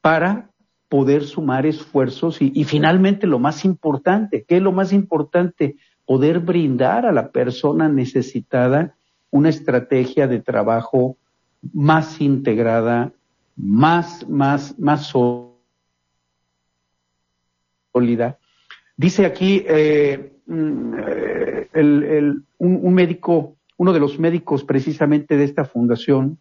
para 0.00 0.50
poder 0.88 1.24
sumar 1.24 1.66
esfuerzos 1.66 2.40
y, 2.40 2.64
finalmente 2.64 3.26
lo 3.26 3.38
más 3.38 3.64
importante, 3.64 4.44
¿qué 4.46 4.56
es 4.58 4.62
lo 4.62 4.70
más 4.70 4.92
importante? 4.92 5.76
Poder 6.06 6.40
brindar 6.40 7.06
a 7.06 7.12
la 7.12 7.30
persona 7.30 7.88
necesitada 7.88 8.94
una 9.30 9.48
estrategia 9.48 10.28
de 10.28 10.40
trabajo 10.40 11.16
más 11.72 12.20
integrada, 12.20 13.12
más, 13.56 14.28
más, 14.28 14.78
más 14.78 15.12
sólida. 17.92 18.38
Dice 18.96 19.26
aquí 19.26 19.64
eh, 19.66 20.32
mm, 20.46 20.94
eh, 21.74 22.34
un, 22.58 22.94
médico 22.94 23.56
uno 23.76 23.92
de 23.92 24.00
los 24.00 24.18
médicos 24.18 24.64
precisamente 24.64 25.36
de 25.36 25.44
esta 25.44 25.64
fundación 25.64 26.38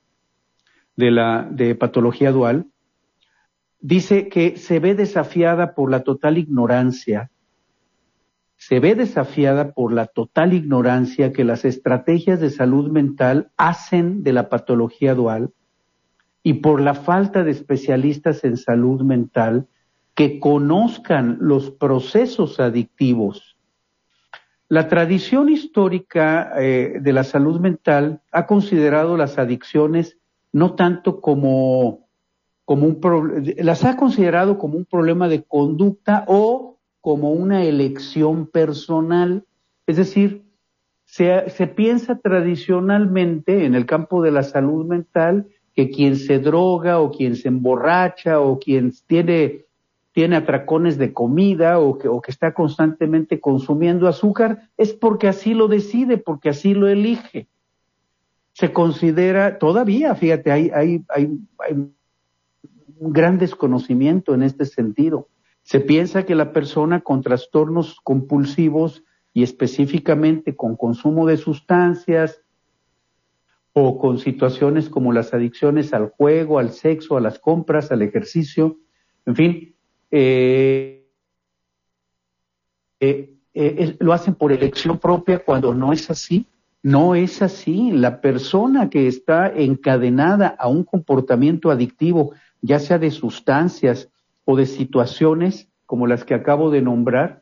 de 0.95 1.11
la 1.11 1.47
de 1.49 1.75
patología 1.75 2.31
dual, 2.31 2.67
dice 3.79 4.29
que 4.29 4.57
se 4.57 4.79
ve 4.79 4.95
desafiada 4.95 5.73
por 5.73 5.89
la 5.89 6.03
total 6.03 6.37
ignorancia, 6.37 7.31
se 8.55 8.79
ve 8.79 8.95
desafiada 8.95 9.73
por 9.73 9.91
la 9.91 10.05
total 10.05 10.53
ignorancia 10.53 11.33
que 11.33 11.43
las 11.43 11.65
estrategias 11.65 12.39
de 12.39 12.49
salud 12.49 12.89
mental 12.91 13.51
hacen 13.57 14.23
de 14.23 14.31
la 14.31 14.47
patología 14.47 15.15
dual 15.15 15.51
y 16.43 16.55
por 16.55 16.79
la 16.79 16.93
falta 16.93 17.43
de 17.43 17.51
especialistas 17.51 18.43
en 18.43 18.57
salud 18.57 19.01
mental 19.01 19.67
que 20.15 20.39
conozcan 20.39 21.37
los 21.41 21.71
procesos 21.71 22.59
adictivos. 22.59 23.52
La 24.73 24.87
tradición 24.87 25.49
histórica 25.49 26.51
eh, 26.57 26.97
de 26.99 27.13
la 27.13 27.23
salud 27.23 27.59
mental 27.59 28.23
ha 28.31 28.47
considerado 28.47 29.17
las 29.17 29.37
adicciones 29.37 30.17
no 30.51 30.73
tanto 30.73 31.21
como, 31.21 32.07
como 32.65 32.87
un 32.87 32.99
las 33.57 33.85
ha 33.85 33.95
considerado 33.95 34.57
como 34.57 34.75
un 34.75 34.85
problema 34.85 35.27
de 35.27 35.43
conducta 35.43 36.25
o 36.27 36.79
como 37.01 37.33
una 37.33 37.63
elección 37.63 38.47
personal. 38.47 39.45
Es 39.85 39.97
decir, 39.97 40.41
se, 41.05 41.51
se 41.51 41.67
piensa 41.67 42.17
tradicionalmente 42.17 43.65
en 43.65 43.75
el 43.75 43.85
campo 43.85 44.23
de 44.23 44.31
la 44.31 44.41
salud 44.41 44.87
mental 44.87 45.49
que 45.75 45.91
quien 45.91 46.15
se 46.15 46.39
droga 46.39 46.99
o 46.99 47.11
quien 47.11 47.35
se 47.35 47.49
emborracha 47.49 48.39
o 48.39 48.57
quien 48.57 48.91
tiene, 49.05 49.65
tiene 50.13 50.35
atracones 50.37 50.97
de 50.97 51.11
comida 51.11 51.79
o 51.79 51.97
que, 51.97 52.31
está 52.31 52.53
constantemente 52.53 53.39
consumiendo 53.39 54.07
azúcar 54.07 54.69
es 54.77 54.93
porque 54.93 55.27
así 55.27 55.53
lo 55.53 55.67
decide, 55.67 56.17
porque 56.17 56.49
así 56.49 56.73
lo 56.73 56.87
elige. 56.87 57.47
Se 58.53 58.71
considera, 58.71 59.57
todavía, 59.57 60.15
fíjate, 60.15 60.51
hay, 60.51 60.69
hay, 60.73 61.03
hay 61.09 61.25
un 61.25 61.93
gran 62.99 63.39
desconocimiento 63.39 64.33
en 64.33 64.43
este 64.43 64.65
sentido. 64.65 65.27
Se 65.63 65.79
piensa 65.79 66.23
que 66.23 66.35
la 66.35 66.53
persona 66.53 67.01
con 67.01 67.21
trastornos 67.21 67.99
compulsivos 68.01 69.03
y 69.33 69.43
específicamente 69.43 70.55
con 70.55 70.77
consumo 70.77 71.25
de 71.25 71.37
sustancias, 71.37 72.43
o 73.73 73.97
con 73.97 74.19
situaciones 74.19 74.87
como 74.87 75.11
las 75.11 75.33
adicciones 75.33 75.93
al 75.93 76.09
juego, 76.11 76.59
al 76.59 76.69
sexo, 76.69 77.17
a 77.17 77.21
las 77.21 77.39
compras, 77.39 77.91
al 77.91 78.03
ejercicio, 78.03 78.77
en 79.25 79.35
fin, 79.35 79.72
eh, 80.15 81.07
eh, 82.99 83.39
eh, 83.55 83.97
lo 83.99 84.13
hacen 84.13 84.35
por 84.35 84.51
elección 84.51 84.99
propia 84.99 85.39
cuando 85.39 85.73
no 85.73 85.91
es 85.91 86.11
así. 86.11 86.45
No 86.83 87.15
es 87.15 87.41
así. 87.41 87.91
La 87.91 88.21
persona 88.21 88.91
que 88.91 89.07
está 89.07 89.47
encadenada 89.47 90.49
a 90.59 90.67
un 90.67 90.83
comportamiento 90.83 91.71
adictivo, 91.71 92.33
ya 92.61 92.77
sea 92.77 92.99
de 92.99 93.09
sustancias 93.09 94.09
o 94.45 94.55
de 94.55 94.67
situaciones 94.67 95.67
como 95.87 96.05
las 96.05 96.23
que 96.25 96.35
acabo 96.35 96.69
de 96.69 96.81
nombrar, 96.81 97.41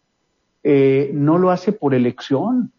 no 0.63 1.37
lo 1.39 1.49
hace 1.49 1.71
por 1.71 1.93
elección 1.93 2.71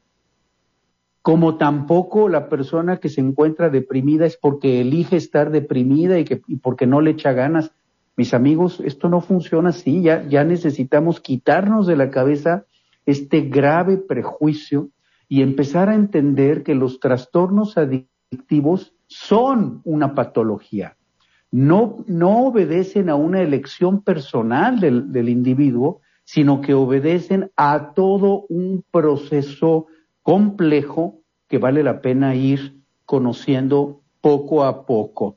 como 1.20 1.56
tampoco 1.56 2.28
la 2.28 2.48
persona 2.48 2.98
que 2.98 3.08
se 3.08 3.20
encuentra 3.20 3.70
deprimida 3.70 4.26
es 4.26 4.36
porque 4.36 4.80
elige 4.80 5.16
estar 5.16 5.50
deprimida 5.50 6.18
y, 6.18 6.24
que, 6.24 6.42
y 6.46 6.56
porque 6.56 6.86
no 6.86 7.00
le 7.00 7.12
echa 7.12 7.32
ganas. 7.32 7.72
Mis 8.16 8.34
amigos, 8.34 8.80
esto 8.84 9.08
no 9.08 9.20
funciona 9.20 9.70
así, 9.70 10.02
ya, 10.02 10.44
necesitamos 10.44 11.20
quitarnos 11.20 11.86
de 11.86 11.96
la 11.96 12.10
cabeza 12.10 12.66
este 13.06 13.40
grave 13.42 13.96
prejuicio 13.96 14.90
y 15.28 15.42
empezar 15.42 15.88
a 15.88 15.94
entender 15.94 16.62
que 16.62 16.74
los 16.74 17.00
trastornos 17.00 17.78
adictivos 17.78 18.94
son 19.06 19.80
una 19.84 20.14
patología. 20.14 20.96
No, 21.50 22.04
obedecen 22.08 23.08
a 23.08 23.14
una 23.14 23.40
elección 23.40 24.02
personal 24.02 24.80
del 24.80 25.28
individuo, 25.28 26.00
sino 26.24 26.60
que 26.60 26.74
obedecen 26.74 27.50
a 27.56 27.92
todo 27.94 28.46
un 28.48 28.84
proceso 28.90 29.86
complejo 30.22 31.20
que 31.48 31.58
vale 31.58 31.82
la 31.82 32.00
pena 32.00 32.34
ir 32.34 32.80
conociendo 33.04 34.00
poco 34.20 34.64
a 34.64 34.86
poco. 34.86 35.36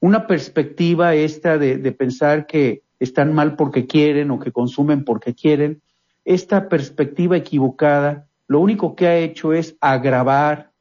Una 0.00 0.26
perspectiva 0.26 1.14
esta 1.14 1.58
de, 1.58 1.92
pensar 1.92 2.46
que 2.46 2.82
están 2.98 3.34
mal 3.34 3.56
porque 3.56 3.86
quieren 3.86 4.30
o 4.30 4.40
que 4.40 4.50
consumen 4.50 5.04
porque 5.04 5.34
quieren, 5.34 5.82
esta 6.24 6.68
perspectiva 6.68 7.36
equivocada 7.36 8.26
lo 8.46 8.60
único 8.60 8.96
que 8.96 9.06
ha 9.06 9.16
hecho 9.16 9.52
es 9.52 9.76
agravar, 9.80 10.72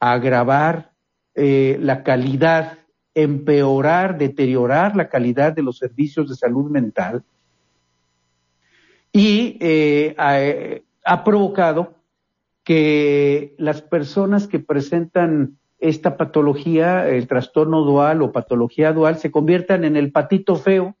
agravar 0.00 0.92
eh, 1.34 1.78
la 1.80 2.02
calidad, 2.02 2.78
empeorar, 3.14 4.18
deteriorar 4.18 4.96
la 4.96 5.08
calidad 5.08 5.52
de 5.52 5.62
los 5.62 5.78
servicios 5.78 6.28
de 6.28 6.34
salud 6.34 6.70
mental 6.70 7.22
y 9.12 9.56
eh, 9.60 10.14
ha 11.04 11.24
provocado 11.24 11.94
que 12.64 13.54
las 13.58 13.80
personas 13.80 14.46
que 14.46 14.58
presentan 14.58 15.58
esta 15.78 16.16
patología, 16.16 17.08
el 17.08 17.26
trastorno 17.26 17.82
dual 17.82 18.22
o 18.22 18.32
patología 18.32 18.92
dual, 18.92 19.18
se 19.18 19.30
conviertan 19.30 19.84
en 19.84 19.96
el 19.96 20.12
patito 20.12 20.56
feo 20.56 20.96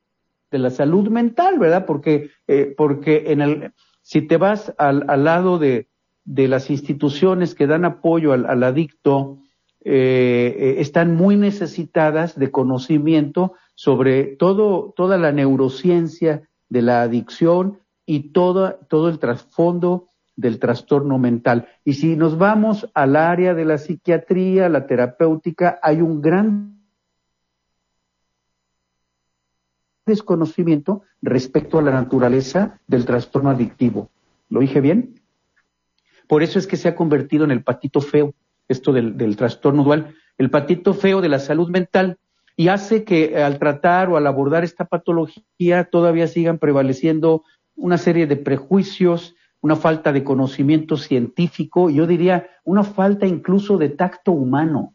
de 0.50 0.58
la 0.58 0.70
salud 0.70 1.08
mental, 1.08 1.58
¿verdad? 1.58 1.84
Porque, 1.84 2.30
eh, 2.46 2.74
porque 2.76 3.24
en 3.28 3.40
el, 3.40 3.72
si 4.02 4.22
te 4.22 4.36
vas 4.36 4.74
al, 4.78 5.04
al 5.08 5.24
lado 5.24 5.58
de, 5.58 5.88
de, 6.24 6.48
las 6.48 6.70
instituciones 6.70 7.54
que 7.54 7.66
dan 7.66 7.84
apoyo 7.84 8.32
al, 8.32 8.46
al 8.46 8.62
adicto, 8.62 9.38
eh, 9.84 10.56
eh, 10.58 10.74
están 10.78 11.14
muy 11.14 11.36
necesitadas 11.36 12.38
de 12.38 12.50
conocimiento 12.50 13.54
sobre 13.74 14.24
todo, 14.24 14.92
toda 14.96 15.18
la 15.18 15.30
neurociencia 15.30 16.48
de 16.68 16.82
la 16.82 17.02
adicción 17.02 17.78
y 18.04 18.32
todo, 18.32 18.74
todo 18.88 19.08
el 19.08 19.20
trasfondo 19.20 20.07
del 20.38 20.60
trastorno 20.60 21.18
mental. 21.18 21.66
Y 21.84 21.94
si 21.94 22.14
nos 22.14 22.38
vamos 22.38 22.88
al 22.94 23.16
área 23.16 23.54
de 23.54 23.64
la 23.64 23.76
psiquiatría, 23.76 24.68
la 24.68 24.86
terapéutica, 24.86 25.80
hay 25.82 26.00
un 26.00 26.22
gran 26.22 26.78
desconocimiento 30.06 31.02
respecto 31.20 31.80
a 31.80 31.82
la 31.82 31.90
naturaleza 31.90 32.78
del 32.86 33.04
trastorno 33.04 33.50
adictivo. 33.50 34.10
¿Lo 34.48 34.60
dije 34.60 34.80
bien? 34.80 35.20
Por 36.28 36.44
eso 36.44 36.60
es 36.60 36.68
que 36.68 36.76
se 36.76 36.88
ha 36.88 36.94
convertido 36.94 37.44
en 37.44 37.50
el 37.50 37.64
patito 37.64 38.00
feo, 38.00 38.32
esto 38.68 38.92
del, 38.92 39.36
trastorno 39.36 39.82
dual, 39.82 40.14
el 40.38 40.50
patito 40.50 40.94
feo 40.94 41.20
de 41.20 41.28
la 41.28 41.40
salud 41.40 41.68
mental, 41.68 42.16
y 42.54 42.68
hace 42.68 43.02
que 43.02 43.42
al 43.42 43.58
tratar 43.58 44.08
o 44.08 44.16
al 44.16 44.26
abordar 44.26 44.62
esta 44.62 44.84
patología 44.84 45.84
todavía 45.90 46.28
sigan 46.28 46.58
prevaleciendo 46.58 47.42
una 47.74 47.98
serie 47.98 48.28
de 48.28 48.36
prejuicios, 48.36 49.34
una 49.60 49.76
falta 49.76 50.12
de 50.12 50.24
conocimiento 50.24 50.96
científico, 50.96 51.90
yo 51.90 52.06
diría 52.06 52.48
una 52.64 52.84
falta 52.84 53.26
incluso 53.26 53.76
de 53.76 53.90
tacto 53.90 54.32
humano, 54.32 54.94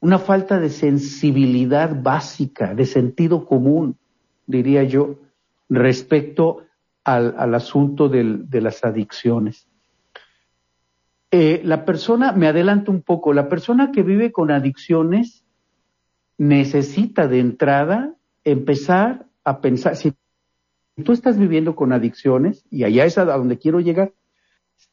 una 0.00 0.18
falta 0.18 0.60
de 0.60 0.70
sensibilidad 0.70 2.02
básica, 2.02 2.74
de 2.74 2.86
sentido 2.86 3.46
común, 3.46 3.98
diría 4.46 4.84
yo, 4.84 5.18
respecto 5.68 6.64
al, 7.04 7.54
asunto 7.54 8.08
de 8.08 8.60
las 8.60 8.84
adicciones. 8.84 9.66
Eh, 11.36 11.62
la 11.64 11.84
persona, 11.84 12.30
me 12.30 12.46
adelanto 12.46 12.92
un 12.92 13.02
poco, 13.02 13.32
la 13.32 13.48
persona 13.48 13.90
que 13.90 14.04
vive 14.04 14.30
con 14.30 14.52
adicciones 14.52 15.44
necesita 16.38 17.26
de 17.26 17.40
entrada 17.40 18.14
empezar 18.44 19.26
a 19.42 19.60
pensar, 19.60 19.96
tú 21.02 21.12
estás 21.12 21.38
viviendo 21.38 21.74
con 21.74 21.92
adicciones, 21.92 22.64
y 22.70 22.84
allá 22.84 23.04
es 23.04 23.18
a 23.18 23.24
donde 23.24 23.58
quiero 23.58 23.80
llegar, 23.80 24.12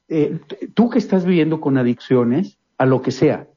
eh, 0.07 0.39
tú 0.73 0.89
que 0.89 0.99
estás 0.99 1.25
viviendo 1.25 1.61
con 1.61 1.77
adicciones, 1.77 2.57
a 2.77 2.85
lo 2.85 3.01
que 3.01 3.11
sea, 3.11 3.47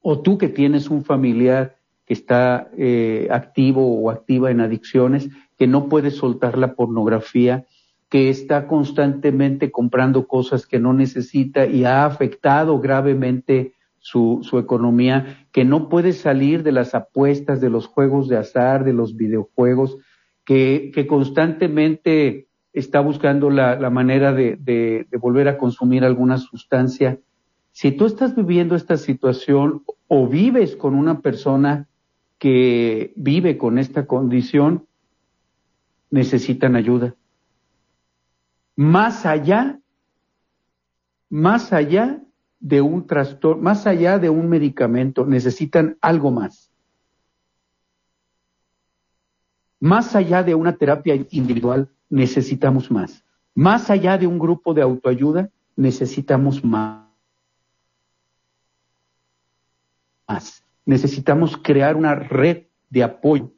o 0.00 0.20
tú 0.20 0.38
que 0.38 0.48
tienes 0.48 0.88
un 0.88 1.04
familiar 1.04 1.76
que 2.06 2.14
está 2.14 2.70
eh, 2.76 3.28
activo 3.30 4.00
o 4.00 4.10
activa 4.10 4.50
en 4.50 4.60
adicciones, 4.60 5.28
que 5.58 5.66
no 5.66 5.88
puede 5.88 6.10
soltar 6.10 6.58
la 6.58 6.74
pornografía, 6.74 7.66
que 8.08 8.28
está 8.28 8.66
constantemente 8.66 9.70
comprando 9.70 10.26
cosas 10.26 10.66
que 10.66 10.78
no 10.78 10.92
necesita 10.92 11.66
y 11.66 11.84
ha 11.84 12.04
afectado 12.04 12.78
gravemente 12.78 13.74
su, 13.98 14.40
su 14.42 14.58
economía, 14.58 15.46
que 15.52 15.64
no 15.64 15.88
puede 15.88 16.12
salir 16.12 16.62
de 16.62 16.72
las 16.72 16.94
apuestas, 16.94 17.60
de 17.60 17.70
los 17.70 17.86
juegos 17.86 18.28
de 18.28 18.36
azar, 18.36 18.84
de 18.84 18.92
los 18.92 19.16
videojuegos, 19.16 19.96
que, 20.44 21.06
constantemente 21.08 22.48
está 22.72 23.00
buscando 23.00 23.50
la, 23.50 23.90
manera 23.90 24.32
de, 24.32 24.56
de, 24.56 25.06
de, 25.10 25.18
volver 25.18 25.48
a 25.48 25.58
consumir 25.58 26.04
alguna 26.04 26.38
sustancia. 26.38 27.20
Si 27.72 27.92
tú 27.92 28.06
estás 28.06 28.34
viviendo 28.34 28.74
esta 28.76 28.96
situación 28.96 29.82
o 30.08 30.28
vives 30.28 30.76
con 30.76 30.94
una 30.94 31.20
persona 31.20 31.88
que 32.38 33.12
vive 33.16 33.56
con 33.56 33.78
esta 33.78 34.06
condición, 34.06 34.86
necesitan 36.10 36.76
ayuda. 36.76 37.14
Más 38.76 39.24
allá, 39.24 39.80
más 41.30 41.72
allá 41.72 42.20
de 42.60 42.80
un 42.80 43.06
trastorno, 43.06 43.62
más 43.62 43.86
allá 43.86 44.18
de 44.18 44.30
un 44.30 44.48
medicamento, 44.48 45.26
necesitan 45.26 45.96
algo 46.00 46.30
más. 46.30 46.73
Más 49.84 50.16
allá 50.16 50.42
de 50.42 50.54
una 50.54 50.78
terapia 50.78 51.14
individual, 51.30 51.90
necesitamos 52.08 52.90
más. 52.90 53.22
Más 53.54 53.90
allá 53.90 54.16
de 54.16 54.26
un 54.26 54.38
grupo 54.38 54.72
de 54.72 54.80
autoayuda, 54.80 55.50
necesitamos 55.76 56.64
más. 56.64 57.04
Necesitamos 60.86 61.58
crear 61.58 61.96
una 61.96 62.14
red 62.14 62.62
de 62.88 63.02
apoyo, 63.02 63.50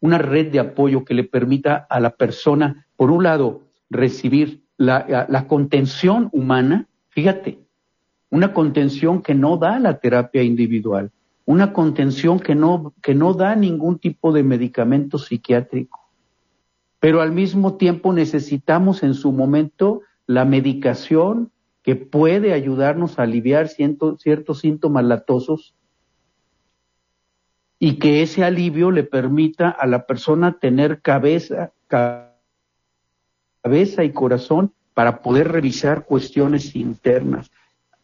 una 0.00 0.18
red 0.18 0.52
de 0.52 0.58
apoyo 0.58 1.02
que 1.02 1.14
le 1.14 1.24
permita 1.24 1.86
a 1.88 1.98
la 1.98 2.10
persona, 2.10 2.86
por 2.94 3.10
un 3.10 3.22
lado, 3.22 3.62
recibir 3.88 4.64
la, 4.76 5.26
la 5.30 5.46
contención 5.46 6.28
humana, 6.30 6.88
fíjate, 7.08 7.58
una 8.28 8.52
contención 8.52 9.22
que 9.22 9.34
no 9.34 9.56
da 9.56 9.78
la 9.78 9.98
terapia 9.98 10.42
individual, 10.42 11.10
una 11.46 11.72
contención 11.72 12.38
que 12.40 12.54
no, 12.54 12.92
que 13.00 13.14
no 13.14 13.32
da 13.32 13.56
ningún 13.56 13.98
tipo 13.98 14.32
de 14.32 14.42
medicamento 14.42 15.16
psiquiátrico. 15.16 16.10
Pero 16.98 17.22
al 17.22 17.32
mismo 17.32 17.76
tiempo 17.76 18.12
necesitamos 18.12 19.02
en 19.02 19.14
su 19.14 19.32
momento 19.32 20.02
la 20.26 20.44
medicación 20.44 21.52
que 21.82 21.94
puede 21.94 22.52
ayudarnos 22.52 23.18
a 23.18 23.22
aliviar 23.22 23.68
ciertos 23.68 24.58
síntomas 24.58 25.04
latosos 25.04 25.76
y 27.78 27.98
que 27.98 28.22
ese 28.22 28.42
alivio 28.42 28.90
le 28.90 29.04
permita 29.04 29.70
a 29.70 29.86
la 29.86 30.04
persona 30.04 30.58
tener 30.58 31.00
cabeza, 31.00 31.72
cabeza 33.62 34.02
y 34.02 34.12
corazón 34.12 34.72
para 34.94 35.22
poder 35.22 35.52
revisar 35.52 36.06
cuestiones 36.06 36.74
internas. 36.74 37.52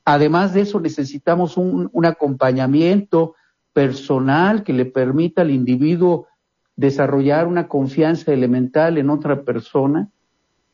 Además 0.04 0.52
de 0.52 0.62
eso, 0.62 0.80
necesitamos 0.80 1.56
un, 1.56 1.90
acompañamiento 2.04 3.34
personal 3.72 4.64
que 4.64 4.72
le 4.72 4.84
permita 4.84 5.42
al 5.42 5.50
individuo 5.50 6.26
desarrollar 6.76 7.46
una 7.46 7.68
confianza 7.68 8.32
elemental 8.32 8.98
en 8.98 9.10
otra 9.10 9.42
persona 9.44 10.10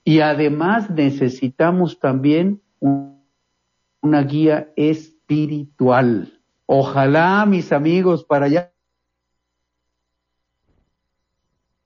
y 0.04 0.20
además 0.20 0.88
necesitamos 0.90 2.00
también 2.00 2.62
una 2.80 4.22
guía 4.22 4.70
espiritual. 4.76 6.40
Ojalá, 6.64 7.44
mis 7.46 7.72
amigos, 7.72 8.24
para 8.24 8.46
allá 8.46 8.72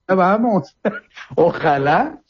vamos. 0.09 0.77
Ojalá 1.35 2.21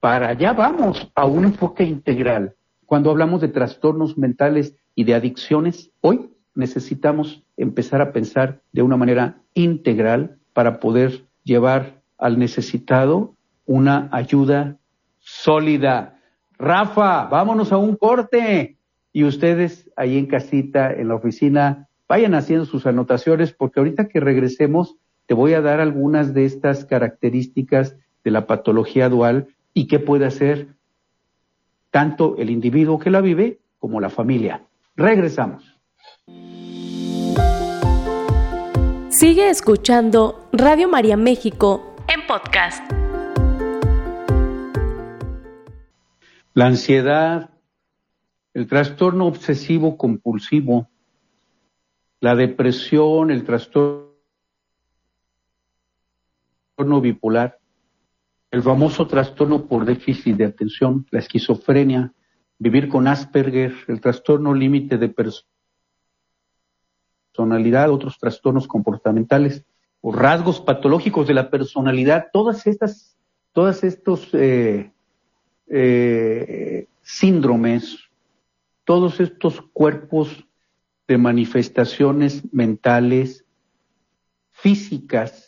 para 0.00 0.28
allá 0.28 0.52
vamos 0.52 1.10
a 1.14 1.26
un 1.26 1.44
enfoque 1.44 1.84
integral. 1.84 2.54
Cuando 2.86 3.10
hablamos 3.10 3.40
de 3.40 3.48
trastornos 3.48 4.16
mentales 4.16 4.76
y 4.94 5.04
de 5.04 5.14
adicciones, 5.14 5.90
hoy 6.00 6.30
necesitamos 6.54 7.42
empezar 7.56 8.00
a 8.00 8.12
pensar 8.12 8.60
de 8.72 8.82
una 8.82 8.96
manera 8.96 9.42
integral 9.54 10.38
para 10.52 10.78
poder 10.78 11.24
llevar 11.42 12.00
al 12.16 12.38
necesitado 12.38 13.34
una 13.66 14.08
ayuda 14.12 14.78
sólida. 15.18 16.20
Rafa, 16.58 17.24
vámonos 17.24 17.72
a 17.72 17.76
un 17.76 17.96
corte. 17.96 18.76
Y 19.12 19.24
ustedes 19.24 19.90
ahí 19.96 20.16
en 20.16 20.26
casita, 20.26 20.92
en 20.92 21.08
la 21.08 21.16
oficina, 21.16 21.88
vayan 22.08 22.34
haciendo 22.34 22.66
sus 22.66 22.86
anotaciones 22.86 23.52
porque 23.52 23.80
ahorita 23.80 24.08
que 24.08 24.20
regresemos 24.20 24.96
te 25.26 25.34
voy 25.34 25.54
a 25.54 25.60
dar 25.60 25.80
algunas 25.80 26.34
de 26.34 26.44
estas 26.44 26.84
características 26.84 27.96
de 28.22 28.30
la 28.30 28.46
patología 28.46 29.08
dual 29.08 29.48
y 29.74 29.88
qué 29.88 29.98
puede 29.98 30.26
hacer 30.26 30.68
tanto 31.96 32.36
el 32.36 32.50
individuo 32.50 32.98
que 32.98 33.08
la 33.08 33.22
vive 33.22 33.58
como 33.78 34.02
la 34.02 34.10
familia. 34.10 34.62
Regresamos. 34.96 35.64
Sigue 39.08 39.48
escuchando 39.48 40.46
Radio 40.52 40.90
María 40.90 41.16
México 41.16 41.96
en 42.06 42.26
podcast. 42.26 42.84
La 46.52 46.66
ansiedad, 46.66 47.48
el 48.52 48.66
trastorno 48.66 49.24
obsesivo 49.24 49.96
compulsivo, 49.96 50.90
la 52.20 52.34
depresión, 52.34 53.30
el 53.30 53.42
trastorno 53.42 54.10
bipolar, 57.00 57.58
el 58.56 58.62
famoso 58.62 59.06
trastorno 59.06 59.66
por 59.66 59.84
déficit 59.84 60.34
de 60.34 60.46
atención, 60.46 61.06
la 61.10 61.18
esquizofrenia, 61.18 62.14
vivir 62.58 62.88
con 62.88 63.06
Asperger, 63.06 63.74
el 63.86 64.00
trastorno 64.00 64.54
límite 64.54 64.96
de 64.96 65.14
personalidad, 67.34 67.90
otros 67.90 68.18
trastornos 68.18 68.66
comportamentales 68.66 69.62
o 70.00 70.10
rasgos 70.10 70.58
patológicos 70.58 71.26
de 71.26 71.34
la 71.34 71.50
personalidad, 71.50 72.28
todas 72.32 72.66
estas, 72.66 73.18
todos 73.52 73.84
estos 73.84 74.30
eh, 74.32 74.90
eh, 75.66 76.86
síndromes, 77.02 77.98
todos 78.84 79.20
estos 79.20 79.60
cuerpos 79.74 80.46
de 81.06 81.18
manifestaciones 81.18 82.42
mentales, 82.54 83.44
físicas, 84.50 85.45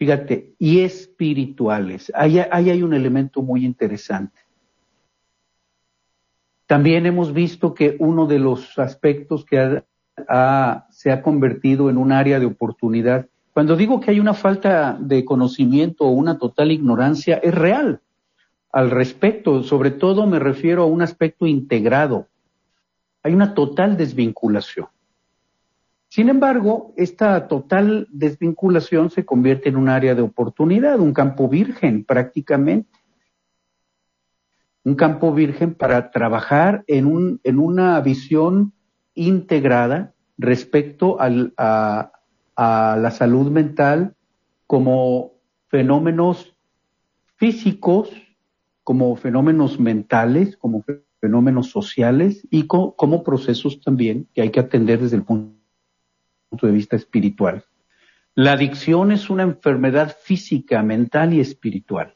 Fíjate, 0.00 0.54
y 0.58 0.80
espirituales. 0.80 2.10
Ahí, 2.14 2.38
hay 2.38 2.82
un 2.82 2.94
elemento 2.94 3.42
muy 3.42 3.66
interesante. 3.66 4.40
También 6.66 7.04
hemos 7.04 7.34
visto 7.34 7.74
que 7.74 7.96
uno 7.98 8.26
de 8.26 8.38
los 8.38 8.78
aspectos 8.78 9.44
que 9.44 9.82
se 10.88 11.12
ha 11.12 11.22
convertido 11.22 11.90
en 11.90 11.98
un 11.98 12.12
área 12.12 12.40
de 12.40 12.46
oportunidad, 12.46 13.26
cuando 13.52 13.76
digo 13.76 14.00
que 14.00 14.12
hay 14.12 14.20
una 14.20 14.32
falta 14.32 14.96
de 14.98 15.22
conocimiento 15.22 16.04
o 16.04 16.12
una 16.12 16.38
total 16.38 16.72
ignorancia, 16.72 17.36
es 17.36 17.54
real 17.54 18.00
al 18.72 18.90
respecto. 18.90 19.62
Sobre 19.62 19.90
todo 19.90 20.26
me 20.26 20.38
refiero 20.38 20.84
a 20.84 20.86
un 20.86 21.02
aspecto 21.02 21.46
integrado. 21.46 22.26
Hay 23.22 23.34
una 23.34 23.52
total 23.52 23.98
desvinculación. 23.98 24.86
Sin 26.10 26.28
embargo, 26.28 26.92
esta 26.96 27.46
total 27.46 28.08
desvinculación 28.10 29.10
se 29.10 29.24
convierte 29.24 29.68
en 29.68 29.76
un 29.76 29.88
área 29.88 30.16
de 30.16 30.22
oportunidad, 30.22 30.98
un 30.98 31.14
campo 31.14 31.48
virgen 31.48 32.04
prácticamente. 32.04 32.90
Un 34.82 34.96
campo 34.96 35.32
virgen 35.32 35.74
para 35.74 36.10
trabajar 36.10 36.82
en, 36.88 37.06
un, 37.06 37.40
en 37.44 37.60
una 37.60 38.00
visión 38.00 38.72
integrada 39.14 40.12
respecto 40.36 41.20
al, 41.20 41.54
a, 41.56 42.10
a 42.56 42.96
la 43.00 43.12
salud 43.12 43.48
mental 43.48 44.16
como 44.66 45.34
fenómenos 45.68 46.56
físicos, 47.36 48.10
como 48.82 49.14
fenómenos 49.14 49.78
mentales, 49.78 50.56
como 50.56 50.84
fenómenos 51.20 51.70
sociales 51.70 52.48
y 52.50 52.66
como 52.66 53.22
procesos 53.22 53.80
también 53.80 54.26
que 54.34 54.42
hay 54.42 54.50
que 54.50 54.58
atender 54.58 54.98
desde 54.98 55.14
el 55.14 55.22
punto 55.22 55.59
punto 56.50 56.66
de 56.66 56.72
vista 56.72 56.96
espiritual. 56.96 57.64
La 58.34 58.52
adicción 58.52 59.12
es 59.12 59.30
una 59.30 59.42
enfermedad 59.44 60.16
física, 60.22 60.82
mental 60.82 61.32
y 61.32 61.40
espiritual. 61.40 62.14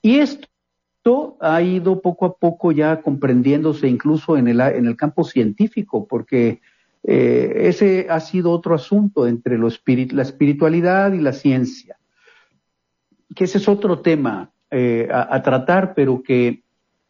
Y 0.00 0.18
esto 0.18 1.36
ha 1.40 1.62
ido 1.62 2.00
poco 2.00 2.26
a 2.26 2.36
poco 2.36 2.72
ya 2.72 3.00
comprendiéndose 3.00 3.88
incluso 3.88 4.36
en 4.36 4.48
el, 4.48 4.60
en 4.60 4.86
el 4.86 4.96
campo 4.96 5.24
científico, 5.24 6.06
porque 6.06 6.60
eh, 7.02 7.52
ese 7.68 8.06
ha 8.10 8.20
sido 8.20 8.50
otro 8.50 8.74
asunto 8.74 9.26
entre 9.26 9.58
lo 9.58 9.68
la 9.68 10.22
espiritualidad 10.22 11.12
y 11.12 11.20
la 11.20 11.32
ciencia, 11.32 11.98
que 13.34 13.44
ese 13.44 13.58
es 13.58 13.68
otro 13.68 14.00
tema 14.00 14.52
eh, 14.70 15.08
a, 15.10 15.34
a, 15.34 15.42
tratar, 15.42 15.94
pero 15.94 16.22
que 16.22 16.62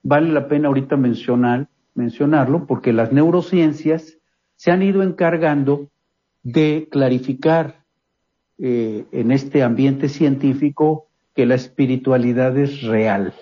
vale 0.02 0.32
la 0.32 0.48
pena 0.48 0.68
ahorita 0.68 0.96
mencionar, 0.96 1.68
mencionarlo, 1.94 2.66
porque 2.66 2.92
las 2.92 3.12
neurociencias 3.12 4.18
se 4.56 4.70
han 4.70 4.82
ido 4.82 5.02
encargando 5.02 5.91
de 6.42 6.88
clarificar 6.90 7.84
eh, 8.58 9.04
en 9.12 9.30
este 9.30 9.62
ambiente 9.62 10.08
científico 10.08 11.08
que 11.34 11.46
la 11.46 11.54
espiritualidad 11.54 12.56
es 12.58 12.82
real, 12.82 13.34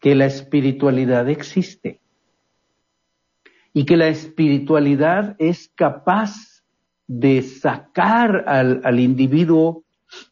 que 0.00 0.14
la 0.14 0.26
espiritualidad 0.26 1.28
existe 1.28 2.00
y 3.72 3.84
que 3.84 3.96
la 3.96 4.08
espiritualidad 4.08 5.36
es 5.38 5.70
capaz 5.74 6.62
de 7.06 7.42
sacar 7.42 8.44
al, 8.46 8.80
al 8.84 9.00
individuo 9.00 9.84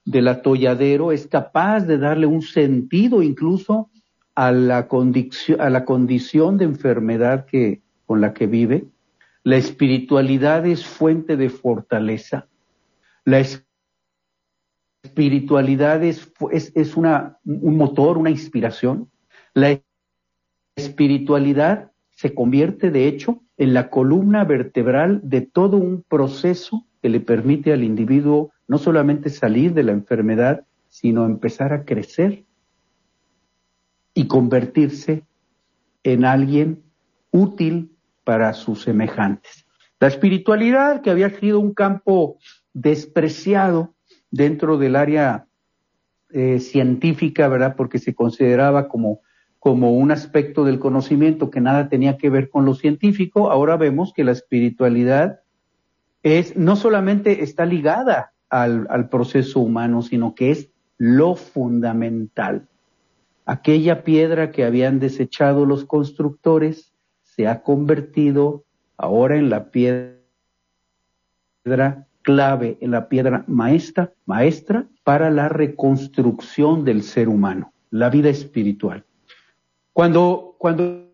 del 0.04 0.28
atolladero, 0.28 1.12
es 1.12 1.26
capaz 1.26 1.80
de 1.80 1.98
darle 1.98 2.26
un 2.26 2.42
sentido 2.42 3.22
incluso 3.22 3.90
a 4.34 4.52
la, 4.52 4.88
condición, 4.88 5.60
a 5.60 5.70
la 5.70 5.84
condición 5.84 6.58
de 6.58 6.64
enfermedad 6.64 7.46
que, 7.46 7.82
con 8.06 8.20
la 8.20 8.32
que 8.32 8.46
vive 8.46 8.86
la 9.44 9.56
espiritualidad 9.56 10.66
es 10.66 10.84
fuente 10.86 11.36
de 11.36 11.48
fortaleza. 11.48 12.48
La 13.24 13.42
espiritualidad 15.02 16.02
es, 16.02 16.32
es, 16.50 16.96
una, 16.96 17.38
un 17.44 17.76
motor, 17.76 18.18
una 18.18 18.30
inspiración. 18.30 19.10
La 19.54 19.80
espiritualidad 20.76 21.92
se 22.10 22.34
convierte 22.34 22.90
de 22.90 23.06
hecho 23.06 23.42
en 23.56 23.74
la 23.74 23.90
columna 23.90 24.44
vertebral 24.44 25.20
de 25.22 25.42
todo 25.42 25.76
un 25.76 26.02
proceso 26.02 26.86
que 27.00 27.08
le 27.08 27.20
permite 27.20 27.72
al 27.72 27.84
individuo 27.84 28.52
no 28.66 28.78
solamente 28.78 29.30
salir 29.30 29.72
de 29.72 29.84
la 29.84 29.92
enfermedad, 29.92 30.66
sino 30.88 31.26
empezar 31.26 31.72
a 31.72 31.84
crecer 31.84 32.44
y 34.14 34.26
convertirse 34.26 35.24
en 36.02 36.24
alguien 36.24 36.82
útil 37.30 37.97
para 38.28 38.52
sus 38.52 38.82
semejantes. 38.82 39.64
La 39.98 40.06
espiritualidad, 40.06 41.00
que 41.00 41.08
había 41.08 41.30
sido 41.30 41.60
un 41.60 41.72
campo 41.72 42.36
despreciado 42.74 43.94
dentro 44.30 44.76
del 44.76 44.96
área 44.96 45.46
eh, 46.28 46.60
científica, 46.60 47.48
¿verdad? 47.48 47.74
Porque 47.74 47.98
se 47.98 48.14
consideraba 48.14 48.88
como, 48.88 49.22
como 49.58 49.92
un 49.92 50.10
aspecto 50.10 50.66
del 50.66 50.78
conocimiento 50.78 51.48
que 51.48 51.62
nada 51.62 51.88
tenía 51.88 52.18
que 52.18 52.28
ver 52.28 52.50
con 52.50 52.66
lo 52.66 52.74
científico, 52.74 53.50
ahora 53.50 53.78
vemos 53.78 54.12
que 54.12 54.24
la 54.24 54.32
espiritualidad 54.32 55.40
es, 56.22 56.54
no 56.54 56.76
solamente 56.76 57.42
está 57.42 57.64
ligada 57.64 58.34
al, 58.50 58.86
al 58.90 59.08
proceso 59.08 59.60
humano, 59.60 60.02
sino 60.02 60.34
que 60.34 60.50
es 60.50 60.68
lo 60.98 61.34
fundamental. 61.34 62.68
Aquella 63.46 64.04
piedra 64.04 64.50
que 64.50 64.64
habían 64.64 64.98
desechado 64.98 65.64
los 65.64 65.86
constructores 65.86 66.87
se 67.38 67.46
ha 67.46 67.62
convertido 67.62 68.64
ahora 68.96 69.36
en 69.36 69.48
la 69.48 69.70
piedra 69.70 70.18
clave, 72.22 72.78
en 72.80 72.90
la 72.90 73.08
piedra 73.08 73.44
maestra, 73.46 74.12
maestra 74.26 74.88
para 75.04 75.30
la 75.30 75.48
reconstrucción 75.48 76.84
del 76.84 77.04
ser 77.04 77.28
humano, 77.28 77.72
la 77.90 78.10
vida 78.10 78.28
espiritual. 78.28 79.04
Cuando, 79.92 80.56
cuando 80.58 81.12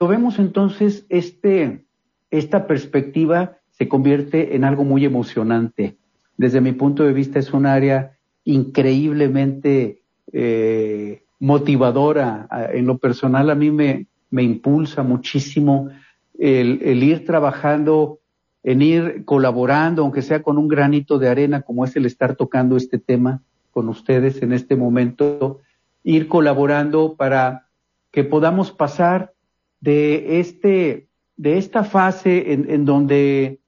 vemos 0.00 0.38
entonces 0.38 1.04
este, 1.10 1.84
esta 2.30 2.66
perspectiva, 2.66 3.58
se 3.68 3.86
convierte 3.86 4.56
en 4.56 4.64
algo 4.64 4.84
muy 4.84 5.04
emocionante. 5.04 5.98
Desde 6.38 6.62
mi 6.62 6.72
punto 6.72 7.04
de 7.04 7.12
vista 7.12 7.38
es 7.38 7.52
un 7.52 7.66
área 7.66 8.16
increíblemente 8.44 10.00
eh, 10.32 11.24
motivadora. 11.38 12.48
En 12.72 12.86
lo 12.86 12.96
personal 12.96 13.50
a 13.50 13.54
mí 13.54 13.70
me, 13.70 14.06
me 14.30 14.42
impulsa 14.42 15.02
muchísimo 15.02 15.90
el, 16.38 17.02
ir 17.02 17.24
trabajando, 17.24 18.20
en 18.62 18.82
ir 18.82 19.24
colaborando, 19.24 20.02
aunque 20.02 20.22
sea 20.22 20.42
con 20.42 20.58
un 20.58 20.68
granito 20.68 21.18
de 21.18 21.28
arena, 21.28 21.62
como 21.62 21.84
es 21.84 21.96
el 21.96 22.06
estar 22.06 22.36
tocando 22.36 22.76
este 22.76 22.98
tema 22.98 23.42
con 23.70 23.88
ustedes 23.88 24.42
en 24.42 24.52
este 24.52 24.76
momento, 24.76 25.60
ir 26.02 26.28
colaborando 26.28 27.14
para 27.16 27.66
que 28.10 28.24
podamos 28.24 28.72
pasar 28.72 29.32
de 29.80 30.40
este, 30.40 31.08
de 31.36 31.58
esta 31.58 31.84
fase 31.84 32.52
en, 32.52 32.70
en 32.70 32.84
donde 32.84 33.60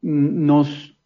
nos 0.00 0.96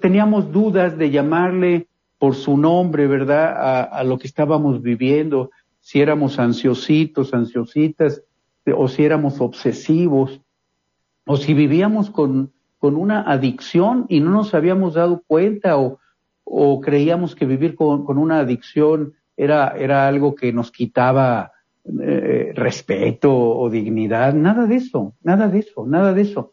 teníamos 0.00 0.52
dudas 0.52 0.98
de 0.98 1.10
llamarle 1.10 1.86
por 2.18 2.36
su 2.36 2.56
nombre, 2.56 3.08
¿verdad? 3.08 3.88
A, 3.90 4.04
lo 4.04 4.16
que 4.16 4.28
estábamos 4.28 4.80
viviendo, 4.80 5.50
si 5.82 6.00
éramos 6.00 6.38
ansiositos, 6.38 7.34
ansiositas, 7.34 8.22
o 8.74 8.86
si 8.86 9.04
éramos 9.04 9.40
obsesivos, 9.40 10.40
o 11.26 11.36
si 11.36 11.54
vivíamos 11.54 12.08
con, 12.08 12.52
con 12.78 12.96
una 12.96 13.22
adicción 13.22 14.06
y 14.08 14.20
no 14.20 14.30
nos 14.30 14.54
habíamos 14.54 14.94
dado 14.94 15.22
cuenta, 15.26 15.76
o, 15.76 15.98
o 16.44 16.80
creíamos 16.80 17.34
que 17.34 17.46
vivir 17.46 17.74
con, 17.74 18.04
con, 18.04 18.16
una 18.16 18.38
adicción 18.38 19.14
era, 19.36 19.74
era 19.76 20.06
algo 20.06 20.36
que 20.36 20.52
nos 20.52 20.70
quitaba 20.70 21.50
eh, 22.00 22.52
respeto 22.54 23.34
o 23.34 23.68
dignidad, 23.68 24.34
nada 24.34 24.66
de 24.66 24.76
eso, 24.76 25.14
nada 25.20 25.48
de 25.48 25.58
eso, 25.58 25.84
nada 25.84 26.14
de 26.14 26.22
eso. 26.22 26.52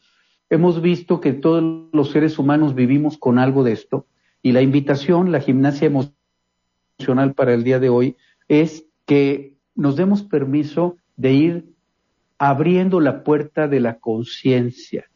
Hemos 0.49 0.81
visto 0.81 1.21
que 1.21 1.33
todos 1.33 1.87
los 1.93 2.09
seres 2.09 2.39
humanos 2.39 2.73
vivimos 2.73 3.19
con 3.19 3.37
algo 3.37 3.63
de 3.63 3.73
esto 3.73 4.07
y 4.41 4.53
la 4.53 4.63
invitación, 4.63 5.31
la 5.31 5.39
gimnasia 5.39 5.87
emocional 6.97 7.35
para 7.35 7.53
el 7.53 7.63
día 7.63 7.77
de 7.77 7.89
hoy 7.89 8.17
es 8.47 8.88
que 9.09 9.55
nos 9.73 9.95
demos 9.95 10.21
permiso 10.21 10.97
de 11.17 11.33
ir 11.33 11.65
abriendo 12.37 12.99
la 12.99 13.23
puerta 13.23 13.67
de 13.67 13.79
la 13.79 13.97
conciencia. 13.97 15.09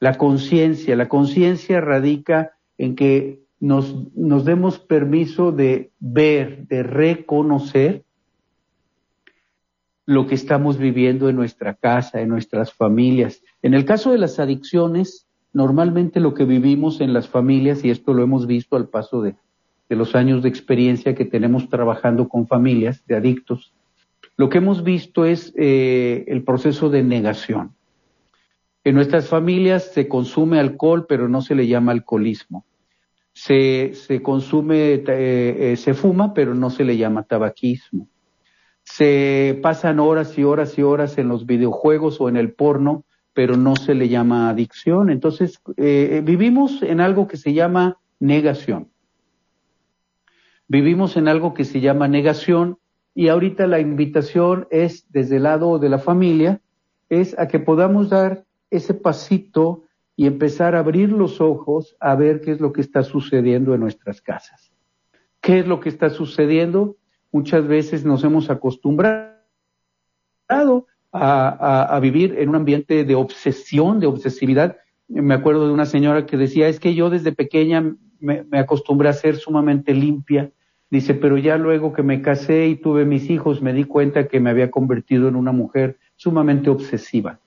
La 0.00 0.18
conciencia, 0.18 0.96
la 0.96 1.08
conciencia 1.08 1.80
radica 1.80 2.58
en 2.78 2.96
que 2.96 3.44
nos, 3.60 4.12
nos 4.16 4.44
demos 4.44 4.80
permiso 4.80 5.52
de 5.52 5.92
ver, 6.00 6.66
de 6.66 6.82
reconocer 6.82 8.02
lo 10.04 10.26
que 10.26 10.34
estamos 10.34 10.76
viviendo 10.76 11.28
en 11.28 11.36
nuestra 11.36 11.74
casa, 11.74 12.20
en 12.20 12.28
nuestras 12.28 12.72
familias. 12.72 13.40
En 13.62 13.74
el 13.74 13.84
caso 13.84 14.10
de 14.10 14.18
las 14.18 14.40
adicciones, 14.40 15.26
Normalmente 15.56 16.20
lo 16.20 16.34
que 16.34 16.44
vivimos 16.44 17.00
en 17.00 17.14
las 17.14 17.28
familias, 17.28 17.82
y 17.82 17.88
esto 17.88 18.12
lo 18.12 18.22
hemos 18.22 18.46
visto 18.46 18.76
al 18.76 18.90
paso 18.90 19.22
de, 19.22 19.36
los 19.94 20.16
años 20.16 20.42
de 20.42 20.48
experiencia 20.48 21.14
que 21.14 21.24
tenemos 21.24 21.68
trabajando 21.68 22.28
con 22.28 22.48
familias 22.48 23.04
de 23.06 23.14
adictos, 23.14 23.72
lo 24.36 24.50
que 24.50 24.58
hemos 24.58 24.84
visto 24.84 25.24
es 25.24 25.52
eh, 25.56 26.24
el 26.28 26.42
proceso 26.42 26.90
de 26.90 27.02
negación. 27.02 27.74
En 28.84 28.94
nuestras 28.94 29.28
familias 29.28 29.92
se 29.92 30.08
consume 30.08 30.60
alcohol, 30.60 31.06
pero 31.08 31.28
no 31.28 31.40
se 31.40 31.54
le 31.54 31.66
llama 31.66 31.92
alcoholismo. 31.92 32.64
Se, 33.32 33.92
se 33.94 34.22
consume, 34.22 34.94
eh, 34.94 35.02
eh, 35.06 35.76
se 35.76 35.94
fuma, 35.94 36.34
pero 36.34 36.54
no 36.54 36.70
se 36.70 36.84
le 36.84 36.96
llama 36.96 37.24
tabaquismo. 37.24 38.08
Se 38.82 39.58
pasan 39.62 40.00
horas 40.00 40.38
y 40.38 40.44
horas 40.44 40.78
y 40.78 40.82
horas 40.82 41.18
en 41.18 41.28
los 41.28 41.46
videojuegos 41.46 42.20
o 42.20 42.28
en 42.28 42.36
el 42.36 42.52
porno, 42.52 43.04
pero 43.32 43.56
no 43.56 43.74
se 43.74 43.94
le 43.94 44.08
llama 44.08 44.48
adicción. 44.48 45.10
Entonces, 45.10 45.60
vivimos 45.76 46.82
en 46.82 47.00
algo 47.00 47.26
que 47.26 47.36
se 47.36 47.52
llama 47.52 47.98
negación. 48.20 48.88
Vivimos 50.68 51.16
en 51.16 51.28
algo 51.28 51.54
que 51.54 51.64
se 51.64 51.80
llama 51.80 52.08
negación 52.08 52.78
y 53.14 53.28
ahorita 53.28 53.66
la 53.66 53.80
invitación 53.80 54.66
es 54.70 55.06
desde 55.10 55.36
el 55.36 55.44
lado 55.44 55.78
de 55.78 55.88
la 55.88 55.98
familia, 55.98 56.60
es 57.08 57.38
a 57.38 57.48
que 57.48 57.60
podamos 57.60 58.10
dar 58.10 58.44
ese 58.70 58.94
pasito 58.94 59.84
y 60.16 60.26
empezar 60.26 60.74
a 60.74 60.80
abrir 60.80 61.10
los 61.12 61.40
ojos 61.40 61.96
a 62.00 62.14
ver 62.14 62.40
qué 62.40 62.52
es 62.52 62.60
lo 62.60 62.72
que 62.72 62.80
está 62.80 63.02
sucediendo 63.02 63.74
en 63.74 63.80
nuestras 63.80 64.20
casas. 64.20 64.72
¿Qué 65.40 65.60
es 65.60 65.66
lo 65.66 65.78
que 65.78 65.88
está 65.88 66.10
sucediendo? 66.10 66.96
Muchas 67.30 67.66
veces 67.66 68.04
nos 68.04 68.24
hemos 68.24 68.50
acostumbrado 68.50 69.36
a, 71.12 71.98
vivir 72.02 72.34
en 72.38 72.48
un 72.48 72.56
ambiente 72.56 73.04
de 73.04 73.14
obsesión, 73.14 74.00
de 74.00 74.06
obsesividad. 74.06 74.78
Me 75.08 75.34
acuerdo 75.34 75.66
de 75.66 75.72
una 75.72 75.86
señora 75.86 76.26
que 76.26 76.36
decía, 76.36 76.68
es 76.68 76.80
que 76.80 76.94
yo 76.94 77.10
desde 77.10 77.32
pequeña 77.32 77.94
me, 78.20 78.44
acostumbré 78.52 79.08
a 79.08 79.12
ser 79.12 79.36
sumamente 79.36 79.94
limpia. 79.94 80.50
Dice, 80.90 81.14
pero 81.14 81.36
ya 81.36 81.56
luego 81.58 81.92
que 81.92 82.02
me 82.02 82.22
casé 82.22 82.68
y 82.68 82.76
tuve 82.76 83.04
mis 83.04 83.28
hijos, 83.28 83.60
me 83.60 83.72
di 83.72 83.84
cuenta 83.84 84.28
que 84.28 84.40
me 84.40 84.50
había 84.50 84.70
convertido 84.70 85.28
en 85.28 85.36
una 85.36 85.52
mujer 85.52 85.98
sumamente 86.14 86.70
obsesiva. 86.70 87.40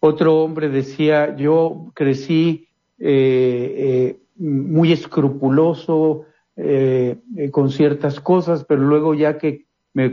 Otro 0.00 0.42
hombre 0.42 0.68
decía, 0.68 1.34
yo 1.36 1.92
crecí 1.94 2.68
eh, 2.98 3.74
eh, 3.76 4.20
muy 4.36 4.92
escrupuloso 4.92 6.26
eh, 6.56 7.18
con 7.50 7.70
ciertas 7.70 8.20
cosas, 8.20 8.64
pero 8.64 8.82
luego 8.82 9.14
ya 9.14 9.38
que 9.38 9.64
me 9.94 10.12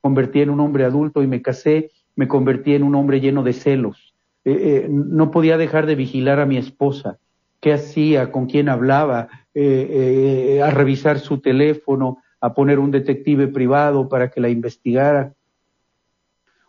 convertí 0.00 0.40
en 0.40 0.50
un 0.50 0.60
hombre 0.60 0.84
adulto 0.84 1.22
y 1.22 1.26
me 1.26 1.42
casé, 1.42 1.90
me 2.14 2.28
convertí 2.28 2.74
en 2.74 2.84
un 2.84 2.94
hombre 2.94 3.20
lleno 3.20 3.42
de 3.42 3.54
celos. 3.54 4.14
No 4.44 5.30
podía 5.30 5.58
dejar 5.58 5.86
de 5.86 5.94
vigilar 5.94 6.40
a 6.40 6.46
mi 6.46 6.56
esposa, 6.56 7.18
qué 7.60 7.72
hacía, 7.72 8.30
con 8.30 8.46
quién 8.46 8.68
hablaba, 8.68 9.28
eh, 9.54 10.60
a 10.62 10.70
revisar 10.70 11.18
su 11.18 11.38
teléfono, 11.38 12.18
a 12.40 12.54
poner 12.54 12.78
un 12.78 12.90
detective 12.90 13.48
privado 13.48 14.08
para 14.08 14.30
que 14.30 14.40
la 14.40 14.48
investigara. 14.48 15.34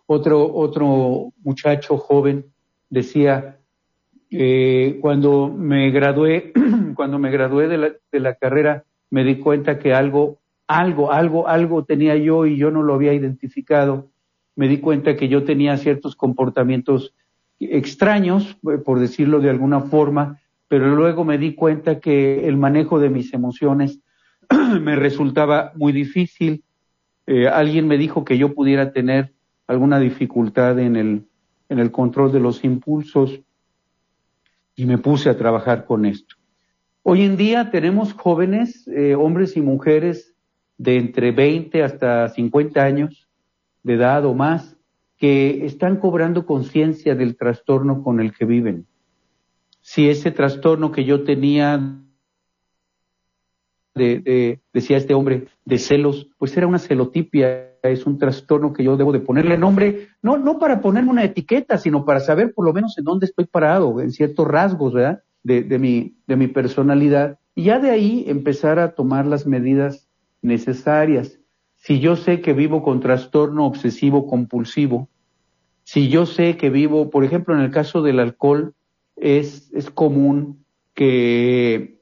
Otro, 0.06 0.54
otro 0.54 1.32
muchacho 1.44 1.98
joven 1.98 2.46
decía, 2.90 3.60
cuando 5.02 5.50
me 5.56 5.92
gradué, 5.92 6.54
cuando 6.96 7.20
me 7.20 7.30
gradué 7.30 7.68
de 7.68 7.78
la, 7.78 7.92
de 8.12 8.20
la 8.20 8.34
carrera, 8.34 8.84
me 9.12 9.24
di 9.24 9.38
cuenta 9.38 9.78
que 9.78 9.94
algo 9.94 10.40
algo, 10.70 11.12
algo, 11.12 11.48
algo 11.48 11.84
tenía 11.84 12.16
yo 12.16 12.46
y 12.46 12.56
yo 12.56 12.70
no 12.70 12.84
lo 12.84 12.94
había 12.94 13.12
identificado. 13.12 14.12
Me 14.56 14.68
di 14.68 14.78
cuenta 14.78 15.16
que 15.16 15.28
yo 15.28 15.44
tenía 15.44 15.76
ciertos 15.78 16.16
comportamientos 16.16 17.16
extraños, 17.60 18.56
eh, 18.72 18.78
por 18.78 19.00
decirlo 19.00 19.40
de 19.40 19.50
alguna 19.50 19.82
forma, 19.82 20.40
pero 20.70 20.96
luego 20.96 21.26
me 21.26 21.38
di 21.38 21.56
cuenta 21.56 22.00
que 22.00 22.48
el 22.48 22.56
manejo 22.56 23.00
de 23.00 23.10
mis 23.10 23.34
emociones 23.34 24.00
me 24.82 24.96
resultaba 24.96 25.74
muy 25.76 25.92
difícil. 25.92 26.64
Eh, 27.28 27.48
alguien 27.48 27.88
me 27.88 27.98
dijo 27.98 28.24
que 28.24 28.38
yo 28.38 28.54
pudiera 28.54 28.94
tener 28.94 29.34
alguna 29.68 30.00
dificultad 30.00 30.80
en 30.80 30.96
el, 30.96 31.28
en 31.70 31.80
el 31.80 31.92
control 31.92 32.32
de 32.32 32.40
los 32.40 32.64
impulsos 32.64 33.42
y 34.76 34.86
me 34.86 35.00
puse 35.00 35.30
a 35.30 35.38
trabajar 35.38 35.86
con 35.86 36.06
esto. 36.06 36.36
Hoy 37.02 37.24
en 37.24 37.36
día 37.36 37.72
tenemos 37.72 38.14
jóvenes, 38.14 38.88
eh, 38.88 39.16
hombres 39.16 39.58
y 39.58 39.62
mujeres, 39.62 40.36
de 40.78 40.98
entre 40.98 41.32
20 41.32 41.84
hasta 41.84 42.30
50 42.30 42.82
años 42.82 43.28
de 43.84 43.96
edad 43.96 44.24
o 44.26 44.34
más 44.34 44.78
que 45.18 45.66
están 45.66 45.98
cobrando 45.98 46.46
conciencia 46.46 47.16
del 47.16 47.36
trastorno 47.36 48.04
con 48.04 48.20
el 48.20 48.34
que 48.34 48.46
viven. 48.46 48.86
Si 49.92 50.08
ese 50.08 50.30
trastorno 50.30 50.92
que 50.92 51.04
yo 51.04 51.24
tenía 51.24 51.82
de, 53.96 54.62
decía 54.72 54.98
este 54.98 55.16
hombre, 55.16 55.48
de 55.66 55.80
celos, 55.80 56.28
pues 56.38 56.56
era 56.56 56.68
una 56.68 56.78
celotipia, 56.78 57.74
es 57.82 58.06
un 58.06 58.20
trastorno 58.20 58.72
que 58.72 58.84
yo 58.84 58.98
debo 58.98 59.12
de 59.12 59.20
ponerle 59.20 59.58
nombre, 59.58 60.10
no, 60.22 60.38
no 60.38 60.60
para 60.60 60.80
ponerme 60.80 61.10
una 61.10 61.24
etiqueta, 61.24 61.80
sino 61.80 62.06
para 62.06 62.20
saber 62.20 62.54
por 62.54 62.68
lo 62.68 62.74
menos 62.74 63.00
en 63.00 63.04
dónde 63.04 63.26
estoy 63.26 63.46
parado, 63.46 64.00
en 64.00 64.12
ciertos 64.12 64.48
rasgos, 64.48 64.94
¿verdad? 64.94 65.24
De, 65.42 65.64
de, 65.64 65.80
mi, 65.80 66.18
de 66.28 66.36
mi 66.36 66.46
personalidad. 66.46 67.40
Y 67.56 67.64
ya 67.64 67.80
de 67.80 67.90
ahí 67.90 68.26
empezar 68.28 68.78
a 68.78 68.94
tomar 68.94 69.26
las 69.26 69.48
medidas 69.48 70.08
necesarias. 70.44 71.40
Si 71.78 72.00
yo 72.00 72.16
sé 72.16 72.42
que 72.42 72.54
vivo 72.54 72.84
con 72.84 73.00
trastorno 73.00 73.66
obsesivo 73.66 74.28
compulsivo, 74.28 75.10
si 75.82 76.10
yo 76.10 76.28
sé 76.28 76.58
que 76.58 76.70
vivo, 76.70 77.10
por 77.10 77.24
ejemplo, 77.24 77.56
en 77.56 77.62
el 77.62 77.72
caso 77.72 78.04
del 78.04 78.20
alcohol, 78.20 78.76
es, 79.20 79.72
es 79.74 79.90
común 79.90 80.64
que 80.94 82.00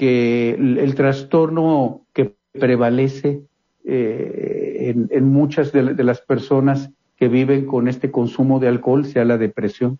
que 0.00 0.52
el, 0.52 0.94
trastorno 0.94 2.06
que 2.14 2.34
prevalece 2.52 3.42
eh, 3.84 4.94
en, 5.10 5.24
muchas 5.26 5.72
de, 5.72 5.92
las 6.02 6.22
personas 6.22 6.88
que 7.16 7.28
viven 7.28 7.66
con 7.66 7.86
este 7.86 8.10
consumo 8.10 8.60
de 8.60 8.68
alcohol 8.68 9.04
sea 9.04 9.26
la 9.26 9.36
depresión. 9.36 9.98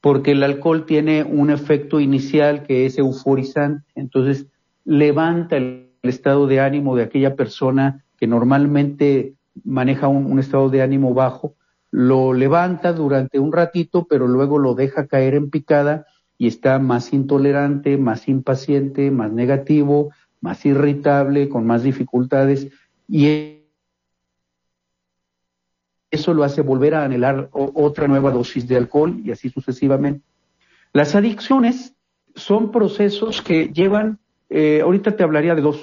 Porque 0.00 0.30
el 0.30 0.42
alcohol 0.42 0.86
tiene 0.86 1.22
un 1.22 1.50
efecto 1.50 2.00
inicial 2.00 2.62
que 2.62 2.86
es 2.86 2.96
euforizante, 2.96 3.84
entonces 3.94 4.46
levanta 4.86 5.58
el, 5.58 5.90
estado 6.02 6.46
de 6.46 6.60
ánimo 6.60 6.96
de 6.96 7.02
aquella 7.02 7.36
persona 7.36 8.04
que 8.18 8.26
normalmente 8.26 9.34
maneja 9.64 10.08
un 10.08 10.38
estado 10.38 10.70
de 10.70 10.80
ánimo 10.80 11.12
bajo, 11.12 11.56
lo 11.96 12.32
levanta 12.32 12.92
durante 12.92 13.38
un 13.38 13.52
ratito, 13.52 14.08
pero 14.10 14.26
luego 14.26 14.58
lo 14.58 14.74
deja 14.74 15.06
caer 15.06 15.36
en 15.36 15.48
picada 15.48 16.08
y 16.36 16.48
está 16.48 16.80
más 16.80 17.12
intolerante, 17.12 17.96
más 17.98 18.26
impaciente, 18.26 19.12
más 19.12 19.30
negativo, 19.30 20.10
más 20.40 20.66
irritable, 20.66 21.48
con 21.48 21.64
más 21.68 21.84
dificultades 21.84 22.66
y 23.06 23.60
eso 26.10 26.34
lo 26.34 26.42
hace 26.42 26.62
volver 26.62 26.96
a 26.96 27.04
anhelar 27.04 27.48
otra 27.52 28.08
nueva 28.08 28.32
dosis 28.32 28.66
de 28.66 28.76
alcohol 28.76 29.20
y 29.24 29.30
así 29.30 29.48
sucesivamente. 29.48 30.26
Las 30.92 31.14
adicciones 31.14 31.94
son 32.34 32.72
procesos 32.72 33.40
que 33.40 33.68
llevan, 33.68 34.18
eh, 34.50 34.80
ahorita 34.82 35.14
te 35.14 35.22
hablaría 35.22 35.54
de 35.54 35.62
dos, 35.62 35.80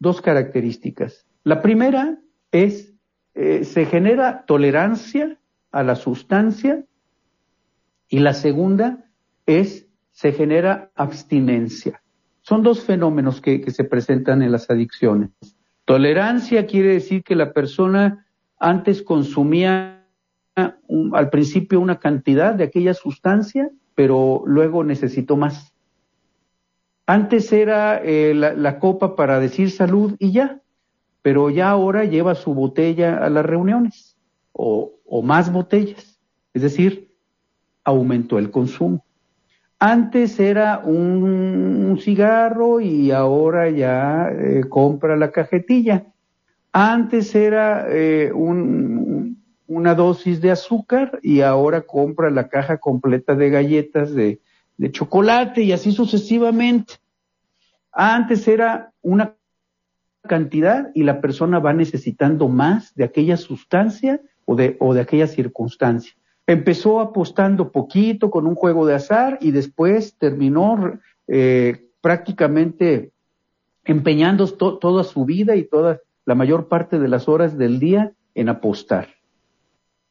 dos 0.00 0.20
características. 0.20 1.28
La 1.44 1.62
primera 1.62 2.18
es, 2.50 2.92
eh, 3.34 3.62
se 3.62 3.86
genera 3.86 4.44
tolerancia 4.46 5.38
a 5.74 5.82
la 5.82 5.96
sustancia 5.96 6.84
y 8.08 8.20
la 8.20 8.32
segunda 8.32 9.04
es 9.44 9.88
se 10.12 10.32
genera 10.32 10.92
abstinencia. 10.94 12.00
Son 12.42 12.62
dos 12.62 12.84
fenómenos 12.84 13.40
que, 13.40 13.68
se 13.72 13.82
presentan 13.82 14.42
en 14.42 14.52
las 14.52 14.70
adicciones. 14.70 15.30
Tolerancia 15.84 16.66
quiere 16.66 16.92
decir 16.92 17.24
que 17.24 17.34
la 17.34 17.52
persona 17.52 18.26
antes 18.58 19.02
consumía 19.02 20.06
al 20.54 21.30
principio 21.30 21.80
una 21.80 21.98
cantidad 21.98 22.54
de 22.54 22.64
aquella 22.64 22.94
sustancia, 22.94 23.68
pero 23.96 24.44
luego 24.46 24.84
necesitó 24.84 25.36
más. 25.36 25.74
Antes 27.06 27.52
era 27.52 28.00
eh, 28.02 28.32
la, 28.34 28.78
copa 28.78 29.16
para 29.16 29.40
decir 29.40 29.72
salud 29.72 30.14
y 30.20 30.30
ya, 30.30 30.60
pero 31.22 31.50
ya 31.50 31.70
ahora 31.70 32.04
lleva 32.04 32.36
su 32.36 32.54
botella 32.54 33.18
a 33.18 33.28
las 33.28 33.44
reuniones 33.44 34.13
o 34.54 35.22
más 35.22 35.52
botellas. 35.52 36.18
Es 36.54 36.62
decir, 36.62 37.14
aumentó 37.84 38.38
el 38.38 38.50
consumo. 38.50 39.04
Antes 39.78 40.40
era 40.40 40.78
un, 40.78 41.98
cigarro 42.00 42.80
y 42.80 43.10
ahora 43.10 43.70
ya 43.70 44.30
eh, 44.30 44.64
compra 44.68 45.16
la 45.16 45.30
cajetilla. 45.30 46.06
Antes 46.72 47.34
era 47.34 47.86
eh, 47.88 48.32
una 48.32 49.94
dosis 49.94 50.40
de 50.40 50.50
azúcar 50.50 51.18
y 51.22 51.42
ahora 51.42 51.82
compra 51.82 52.30
la 52.30 52.48
caja 52.48 52.78
completa 52.78 53.34
de 53.34 53.50
galletas 53.50 54.14
de 54.14 54.40
chocolate 54.90 55.62
y 55.62 55.72
así 55.72 55.92
sucesivamente. 55.92 56.94
Antes 57.92 58.48
era 58.48 58.92
una 59.02 59.36
cantidad 60.22 60.90
y 60.94 61.02
la 61.02 61.20
persona 61.20 61.58
va 61.58 61.74
necesitando 61.74 62.48
más 62.48 62.94
de 62.94 63.04
aquella 63.04 63.36
sustancia 63.36 64.20
o 64.44 64.56
de, 64.56 64.76
o 64.80 64.94
de 64.94 65.00
aquella 65.00 65.26
circunstancia. 65.26 66.14
Empezó 66.46 67.00
apostando 67.00 67.72
poquito 67.72 68.30
con 68.30 68.46
un 68.46 68.54
juego 68.54 68.86
de 68.86 68.94
azar 68.94 69.38
y 69.40 69.50
después 69.50 70.16
terminó 70.18 70.98
eh, 71.26 71.88
prácticamente 72.00 73.12
empeñando 73.84 74.46
toda 74.48 75.04
su 75.04 75.24
vida 75.24 75.56
y 75.56 75.64
toda 75.64 76.00
la 76.26 76.34
mayor 76.34 76.68
parte 76.68 76.98
de 76.98 77.08
las 77.08 77.28
horas 77.28 77.56
del 77.56 77.78
día 77.78 78.12
en 78.34 78.48
apostar. 78.48 79.08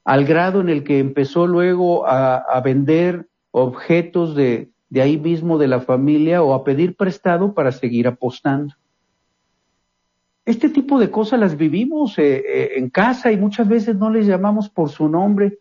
Al 0.03 0.25
grado 0.25 0.61
en 0.61 0.69
el 0.69 0.83
que 0.83 0.99
empezó 0.99 1.47
luego 1.47 2.05
a, 2.07 2.59
vender 2.63 3.27
objetos 3.51 4.35
de, 4.35 4.71
de 4.89 5.01
ahí 5.01 5.17
mismo 5.17 5.57
de 5.57 5.67
la 5.67 5.81
familia 5.81 6.43
o 6.43 6.53
a 6.53 6.63
pedir 6.63 6.95
prestado 6.95 7.53
para 7.53 7.71
seguir 7.71 8.07
apostando. 8.07 8.75
Este 10.45 10.69
tipo 10.69 10.99
de 10.99 11.09
cosas 11.09 11.39
las 11.39 11.57
vivimos 11.57 12.17
eh, 12.19 12.43
eh, 12.45 12.71
en 12.75 12.89
casa 12.89 13.31
y 13.31 13.37
muchas 13.37 13.67
veces 13.67 13.95
no 13.95 14.09
les 14.09 14.27
llamamos 14.27 14.69
por 14.69 14.89
su 14.89 15.07
nombre 15.07 15.59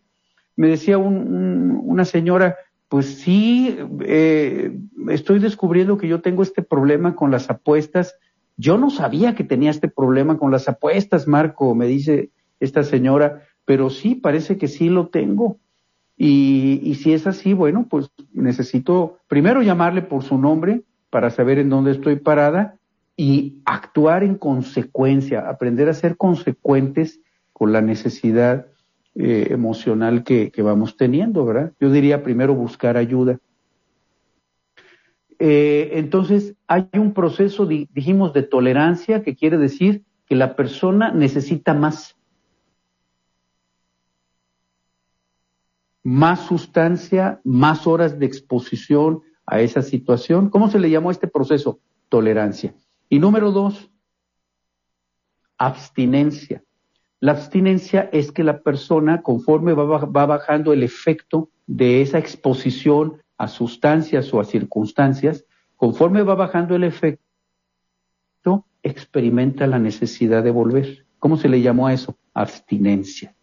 me 0.55 0.67
decía 0.67 0.97
una 0.97 2.05
señora, 2.05 2.57
pues 2.87 3.21
sí, 3.21 3.75
eh, 4.01 4.77
estoy 5.09 5.39
descubriendo 5.39 5.97
que 5.97 6.07
yo 6.07 6.21
tengo 6.21 6.43
este 6.43 6.61
problema 6.61 7.15
con 7.15 7.31
las 7.31 7.49
apuestas. 7.49 8.15
Yo 8.55 8.77
no 8.77 8.89
sabía 8.89 9.33
que 9.33 9.43
tenía 9.43 9.71
este 9.71 9.87
problema 9.87 10.37
con 10.37 10.51
las 10.51 10.69
apuestas, 10.69 11.27
Marco, 11.27 11.73
me 11.73 11.87
dice 11.87 12.29
esta 12.59 12.83
señora, 12.83 13.41
pero 13.65 13.89
sí, 13.89 14.15
parece 14.15 14.57
que 14.57 14.67
sí 14.67 14.89
lo 14.89 15.07
tengo. 15.07 15.57
Y 16.15 16.95
si 17.01 17.11
es 17.11 17.25
así, 17.25 17.53
bueno, 17.53 17.87
pues 17.89 18.09
necesito 18.31 19.17
primero 19.27 19.61
llamarle 19.61 20.03
por 20.03 20.23
su 20.23 20.37
nombre 20.37 20.83
para 21.09 21.31
saber 21.31 21.57
en 21.57 21.69
dónde 21.69 21.91
estoy 21.91 22.17
parada 22.17 22.77
y 23.15 23.61
actuar 23.65 24.23
en 24.23 24.35
consecuencia, 24.35 25.47
aprender 25.47 25.89
a 25.89 25.93
ser 25.93 26.17
consecuentes 26.17 27.21
con 27.51 27.71
la 27.71 27.81
necesidad 27.81 28.67
eh, 29.15 29.47
emocional 29.51 30.23
que, 30.23 30.51
vamos 30.63 30.97
teniendo, 30.97 31.45
¿verdad? 31.45 31.73
Yo 31.79 31.91
diría 31.91 32.23
primero 32.23 32.55
buscar 32.55 32.97
ayuda. 32.97 33.39
Eh, 35.37 35.91
entonces, 35.93 36.55
hay 36.67 36.87
un 36.93 37.13
proceso, 37.13 37.65
dijimos, 37.67 38.33
de 38.33 38.43
tolerancia 38.43 39.21
que 39.23 39.35
quiere 39.35 39.57
decir 39.57 40.03
que 40.25 40.35
la 40.35 40.55
persona 40.55 41.11
necesita 41.11 41.73
más. 41.73 42.15
Más 46.01 46.47
sustancia, 46.47 47.39
más 47.43 47.85
horas 47.85 48.17
de 48.17 48.25
exposición 48.25 49.21
a 49.45 49.61
esa 49.61 49.81
situación. 49.83 50.49
¿Cómo 50.49 50.69
se 50.69 50.79
le 50.79 50.89
llamó 50.89 51.11
este 51.11 51.27
proceso? 51.27 51.79
Tolerancia. 52.09 52.73
Y 53.13 53.19
número 53.19 53.51
dos, 53.51 53.91
abstinencia. 55.59 56.63
La 57.19 57.33
abstinencia 57.33 58.09
es 58.11 58.31
que 58.31 58.43
la 58.43 58.63
persona, 58.63 59.21
conforme 59.21 59.73
va, 59.73 60.25
bajando 60.25 60.73
el 60.73 60.81
efecto 60.81 61.51
de 61.67 62.01
esa 62.01 62.17
exposición 62.17 63.21
a 63.37 63.47
sustancias 63.47 64.33
o 64.33 64.39
a 64.39 64.45
circunstancias, 64.45 65.45
conforme 65.75 66.23
va 66.23 66.33
bajando 66.33 66.75
el 66.75 66.85
efecto, 66.85 67.21
experimenta 68.81 69.67
la 69.67 69.77
necesidad 69.77 70.43
de 70.43 70.49
volver. 70.49 71.05
¿Cómo 71.19 71.37
se 71.37 71.49
le 71.49 71.61
llamó 71.61 71.85
a 71.85 71.93
eso? 71.93 72.17
Abstinencia. 72.33 73.35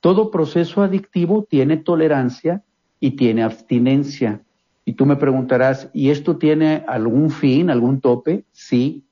Todo 0.00 0.32
proceso 0.32 0.82
adictivo 0.82 1.46
tiene 1.48 1.76
tolerancia 1.76 2.64
y 2.98 3.12
tiene 3.12 3.44
abstinencia. 3.44 4.44
Y 4.84 4.92
tú 4.94 5.06
me 5.06 5.16
preguntarás, 5.16 5.88
¿y 5.94 6.10
esto 6.10 6.36
tiene 6.36 6.84
algún 6.86 7.30
fin, 7.30 7.70
algún 7.70 8.02
tope? 8.02 8.44
Sí, 8.52 9.06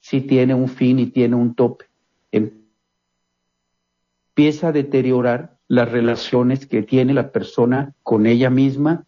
sí 0.00 0.22
tiene 0.22 0.54
un 0.54 0.68
fin 0.68 0.98
y 0.98 1.06
tiene 1.06 1.36
un 1.36 1.54
tope 1.54 1.90
empieza 4.40 4.68
a 4.68 4.72
deteriorar 4.72 5.58
las 5.68 5.92
relaciones 5.92 6.66
que 6.66 6.82
tiene 6.82 7.12
la 7.12 7.30
persona 7.30 7.94
con 8.02 8.26
ella 8.26 8.48
misma 8.48 9.04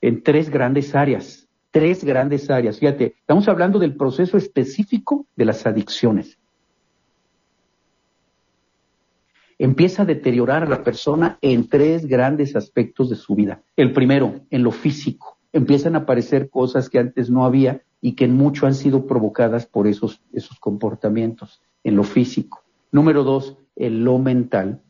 en 0.00 0.24
tres 0.24 0.50
grandes 0.50 0.96
áreas, 0.96 1.48
tres 1.70 2.02
grandes 2.02 2.50
áreas. 2.50 2.80
Fíjate, 2.80 3.14
estamos 3.20 3.46
hablando 3.46 3.78
del 3.78 3.96
proceso 3.96 4.36
específico 4.36 5.26
de 5.36 5.44
las 5.44 5.64
adicciones. 5.64 6.38
Empieza 9.58 10.02
a 10.02 10.06
deteriorar 10.06 10.64
a 10.64 10.68
la 10.68 10.82
persona 10.82 11.38
en 11.40 11.68
tres 11.68 12.04
grandes 12.04 12.56
aspectos 12.56 13.10
de 13.10 13.16
su 13.16 13.36
vida. 13.36 13.62
El 13.76 13.92
primero, 13.92 14.40
en 14.50 14.64
lo 14.64 14.72
físico. 14.72 15.37
Empiezan 15.58 15.96
a 15.96 15.98
aparecer 15.98 16.50
cosas 16.50 16.88
que 16.88 17.00
antes 17.00 17.30
no 17.30 17.44
había 17.44 17.82
y 18.00 18.12
que 18.12 18.28
mucho 18.28 18.68
han 18.68 18.76
sido 18.76 19.08
provocadas 19.08 19.66
por 19.66 19.88
esos, 19.88 20.22
esos 20.32 20.60
comportamientos 20.60 21.60
en 21.82 21.96
lo 21.96 22.04
físico. 22.04 22.62
Número 22.92 23.24
dos, 23.24 23.56
en 23.74 24.04
lo 24.04 24.18
mental. 24.20 24.80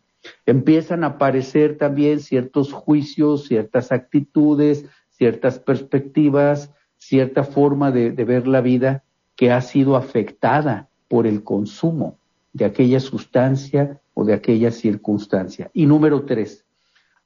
Empiezan 0.44 1.04
a 1.04 1.14
aparecer 1.14 1.78
también 1.78 2.20
ciertos 2.20 2.74
juicios, 2.74 3.46
ciertas 3.46 3.92
actitudes, 3.92 4.84
ciertas 5.08 5.58
perspectivas, 5.58 6.70
cierta 6.98 7.44
forma 7.44 7.90
de, 7.90 8.10
de 8.10 8.24
ver 8.26 8.46
la 8.46 8.60
vida 8.60 9.04
que 9.36 9.50
ha 9.50 9.62
sido 9.62 9.96
afectada 9.96 10.90
por 11.08 11.26
el 11.26 11.44
consumo 11.44 12.18
de 12.52 12.66
aquella 12.66 13.00
sustancia 13.00 14.02
o 14.12 14.22
de 14.22 14.34
aquella 14.34 14.70
circunstancia. 14.70 15.70
Y 15.72 15.86
número 15.86 16.26
tres, 16.26 16.66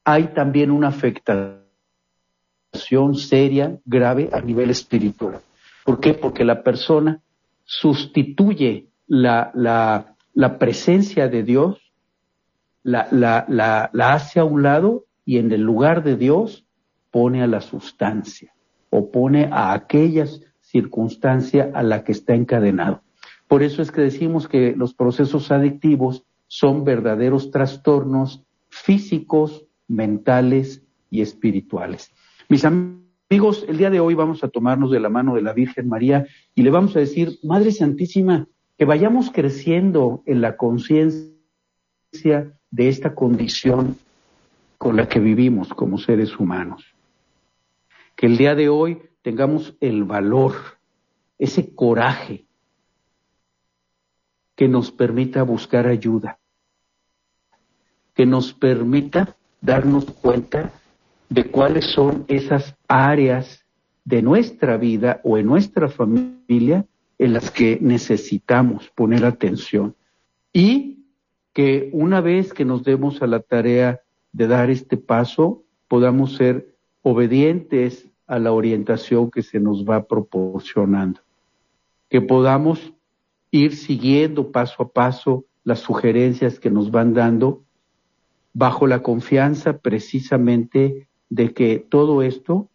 hay 0.04 0.28
también 0.28 0.70
una 0.70 0.88
afectación 0.88 1.61
seria, 2.72 3.78
grave 3.84 4.30
a 4.32 4.40
nivel 4.40 4.70
espiritual. 4.70 5.40
¿Por 5.84 6.00
qué? 6.00 6.14
Porque 6.14 6.44
la 6.44 6.62
persona 6.62 7.20
sustituye 7.64 8.88
la, 9.06 9.50
la, 9.54 10.16
la 10.34 10.58
presencia 10.58 11.28
de 11.28 11.42
Dios, 11.42 11.92
la, 12.82 13.08
la, 13.10 13.90
hace 14.12 14.40
a 14.40 14.44
un 14.44 14.62
lado 14.62 15.04
y 15.24 15.38
en 15.38 15.52
el 15.52 15.62
lugar 15.62 16.02
de 16.02 16.16
Dios 16.16 16.64
pone 17.10 17.42
a 17.42 17.46
la 17.46 17.60
sustancia 17.60 18.52
o 18.90 19.10
pone 19.10 19.48
a 19.52 19.72
aquella 19.72 20.26
circunstancia 20.60 21.70
a 21.74 21.82
la 21.82 22.04
que 22.04 22.12
está 22.12 22.34
encadenado. 22.34 23.02
Por 23.46 23.62
eso 23.62 23.82
es 23.82 23.90
que 23.90 24.00
decimos 24.00 24.48
que 24.48 24.74
los 24.76 24.94
procesos 24.94 25.50
adictivos 25.50 26.24
son 26.48 26.84
verdaderos 26.84 27.50
trastornos 27.50 28.42
físicos, 28.68 29.66
mentales 29.88 30.82
y 31.10 31.20
espirituales. 31.20 32.10
Mis 32.52 32.66
amigos, 32.66 33.64
el 33.66 33.78
día 33.78 33.88
de 33.88 33.98
hoy 33.98 34.12
vamos 34.12 34.44
a 34.44 34.48
tomarnos 34.48 34.90
de 34.90 35.00
la 35.00 35.08
mano 35.08 35.36
de 35.36 35.40
la 35.40 35.54
Virgen 35.54 35.88
María 35.88 36.26
y 36.54 36.60
le 36.60 36.68
vamos 36.68 36.94
a 36.94 36.98
decir, 36.98 37.38
Madre 37.42 37.72
Santísima, 37.72 38.46
que 38.76 38.84
vayamos 38.84 39.30
creciendo 39.30 40.22
en 40.26 40.42
la 40.42 40.58
conciencia 40.58 41.32
de 42.70 42.88
esta 42.90 43.14
condición 43.14 43.96
con 44.76 44.96
la 44.96 45.08
que 45.08 45.18
vivimos 45.18 45.68
como 45.70 45.96
seres 45.96 46.38
humanos. 46.38 46.84
Que 48.16 48.26
el 48.26 48.36
día 48.36 48.54
de 48.54 48.68
hoy 48.68 49.00
tengamos 49.22 49.74
el 49.80 50.04
valor, 50.04 50.52
ese 51.38 51.74
coraje 51.74 52.44
que 54.56 54.68
nos 54.68 54.92
permita 54.92 55.42
buscar 55.42 55.86
ayuda, 55.86 56.38
que 58.12 58.26
nos 58.26 58.52
permita 58.52 59.38
darnos 59.62 60.04
cuenta 60.04 60.70
de 61.32 61.44
cuáles 61.50 61.86
son 61.86 62.26
esas 62.28 62.76
áreas 62.88 63.64
de 64.04 64.20
nuestra 64.20 64.76
vida 64.76 65.20
o 65.24 65.38
en 65.38 65.46
nuestra 65.46 65.88
familia 65.88 66.84
en 67.18 67.32
las 67.32 67.50
que 67.50 67.78
necesitamos 67.80 68.90
poner 68.94 69.24
atención. 69.24 69.94
Y 70.52 71.06
que 71.54 71.88
una 71.92 72.20
vez 72.20 72.52
que 72.52 72.66
nos 72.66 72.84
demos 72.84 73.22
a 73.22 73.26
la 73.26 73.40
tarea 73.40 74.00
de 74.32 74.46
dar 74.46 74.68
este 74.68 74.98
paso, 74.98 75.62
podamos 75.88 76.36
ser 76.36 76.74
obedientes 77.00 78.10
a 78.26 78.38
la 78.38 78.52
orientación 78.52 79.30
que 79.30 79.42
se 79.42 79.58
nos 79.58 79.88
va 79.88 80.06
proporcionando. 80.06 81.20
Que 82.10 82.20
podamos 82.20 82.92
ir 83.50 83.74
siguiendo 83.74 84.52
paso 84.52 84.82
a 84.82 84.88
paso 84.88 85.46
las 85.64 85.80
sugerencias 85.80 86.58
que 86.58 86.70
nos 86.70 86.90
van 86.90 87.14
dando 87.14 87.62
bajo 88.52 88.86
la 88.86 89.02
confianza 89.02 89.78
precisamente 89.78 91.08
de 91.32 91.54
que 91.54 91.78
todo 91.78 92.20
esto 92.20 92.68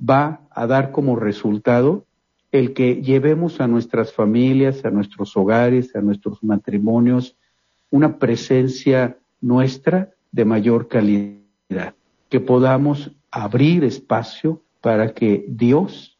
va 0.00 0.40
a 0.50 0.66
dar 0.66 0.92
como 0.92 1.14
resultado 1.14 2.06
el 2.50 2.72
que 2.72 3.02
llevemos 3.02 3.60
a 3.60 3.68
nuestras 3.68 4.14
familias, 4.14 4.86
a 4.86 4.90
nuestros 4.90 5.36
hogares, 5.36 5.94
a 5.94 6.00
nuestros 6.00 6.42
matrimonios, 6.42 7.36
una 7.90 8.18
presencia 8.18 9.18
nuestra 9.42 10.10
de 10.30 10.46
mayor 10.46 10.88
calidad, 10.88 11.94
que 12.30 12.40
podamos 12.40 13.10
abrir 13.30 13.84
espacio 13.84 14.62
para 14.80 15.12
que 15.12 15.44
Dios 15.46 16.18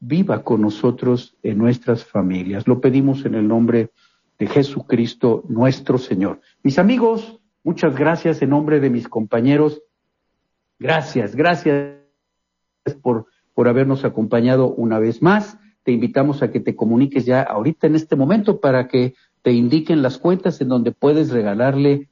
viva 0.00 0.42
con 0.42 0.62
nosotros 0.62 1.36
en 1.42 1.58
nuestras 1.58 2.02
familias. 2.02 2.66
Lo 2.66 2.80
pedimos 2.80 3.26
en 3.26 3.34
el 3.34 3.46
nombre 3.46 3.90
de 4.38 4.46
Jesucristo 4.46 5.44
nuestro 5.48 5.98
Señor. 5.98 6.40
Mis 6.62 6.78
amigos, 6.78 7.38
Muchas 7.68 7.96
gracias 7.96 8.40
en 8.40 8.48
nombre 8.48 8.80
de 8.80 8.88
mis 8.88 9.08
compañeros. 9.08 9.82
Gracias, 10.78 11.34
gracias 11.34 11.96
por, 13.02 13.26
por 13.54 13.68
habernos 13.68 14.04
acompañado 14.04 14.68
una 14.68 14.98
vez 14.98 15.22
más. 15.22 15.58
Te 15.82 15.92
invitamos 15.92 16.42
a 16.42 16.50
que 16.50 16.60
te 16.60 16.76
comuniques 16.76 17.24
ya 17.24 17.42
ahorita 17.42 17.86
en 17.86 17.96
este 17.96 18.16
momento 18.16 18.60
para 18.60 18.88
que 18.88 19.14
te 19.42 19.52
indiquen 19.52 20.02
las 20.02 20.18
cuentas 20.18 20.60
en 20.60 20.68
donde 20.68 20.92
puedes 20.92 21.30
regalarle 21.30 22.08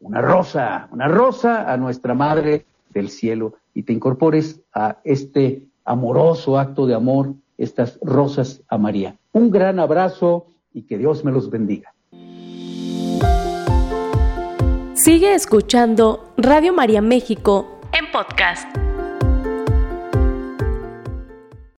una 0.00 0.20
rosa, 0.20 0.88
una 0.90 1.08
rosa 1.08 1.72
a 1.72 1.76
nuestra 1.76 2.14
Madre 2.14 2.66
del 2.90 3.08
Cielo 3.08 3.54
y 3.72 3.84
te 3.84 3.92
incorpores 3.92 4.60
a 4.74 4.98
este 5.04 5.68
amoroso 5.84 6.58
acto 6.58 6.86
de 6.86 6.94
amor, 6.94 7.34
estas 7.56 7.98
rosas 8.02 8.62
a 8.68 8.78
María. 8.78 9.16
Un 9.32 9.50
gran 9.50 9.78
abrazo 9.78 10.46
y 10.72 10.82
que 10.82 10.98
Dios 10.98 11.24
me 11.24 11.32
los 11.32 11.50
bendiga. 11.50 11.94
Sigue 15.02 15.34
escuchando 15.34 16.32
Radio 16.36 16.72
María 16.72 17.02
México 17.02 17.80
en 17.92 18.08
podcast. 18.12 18.68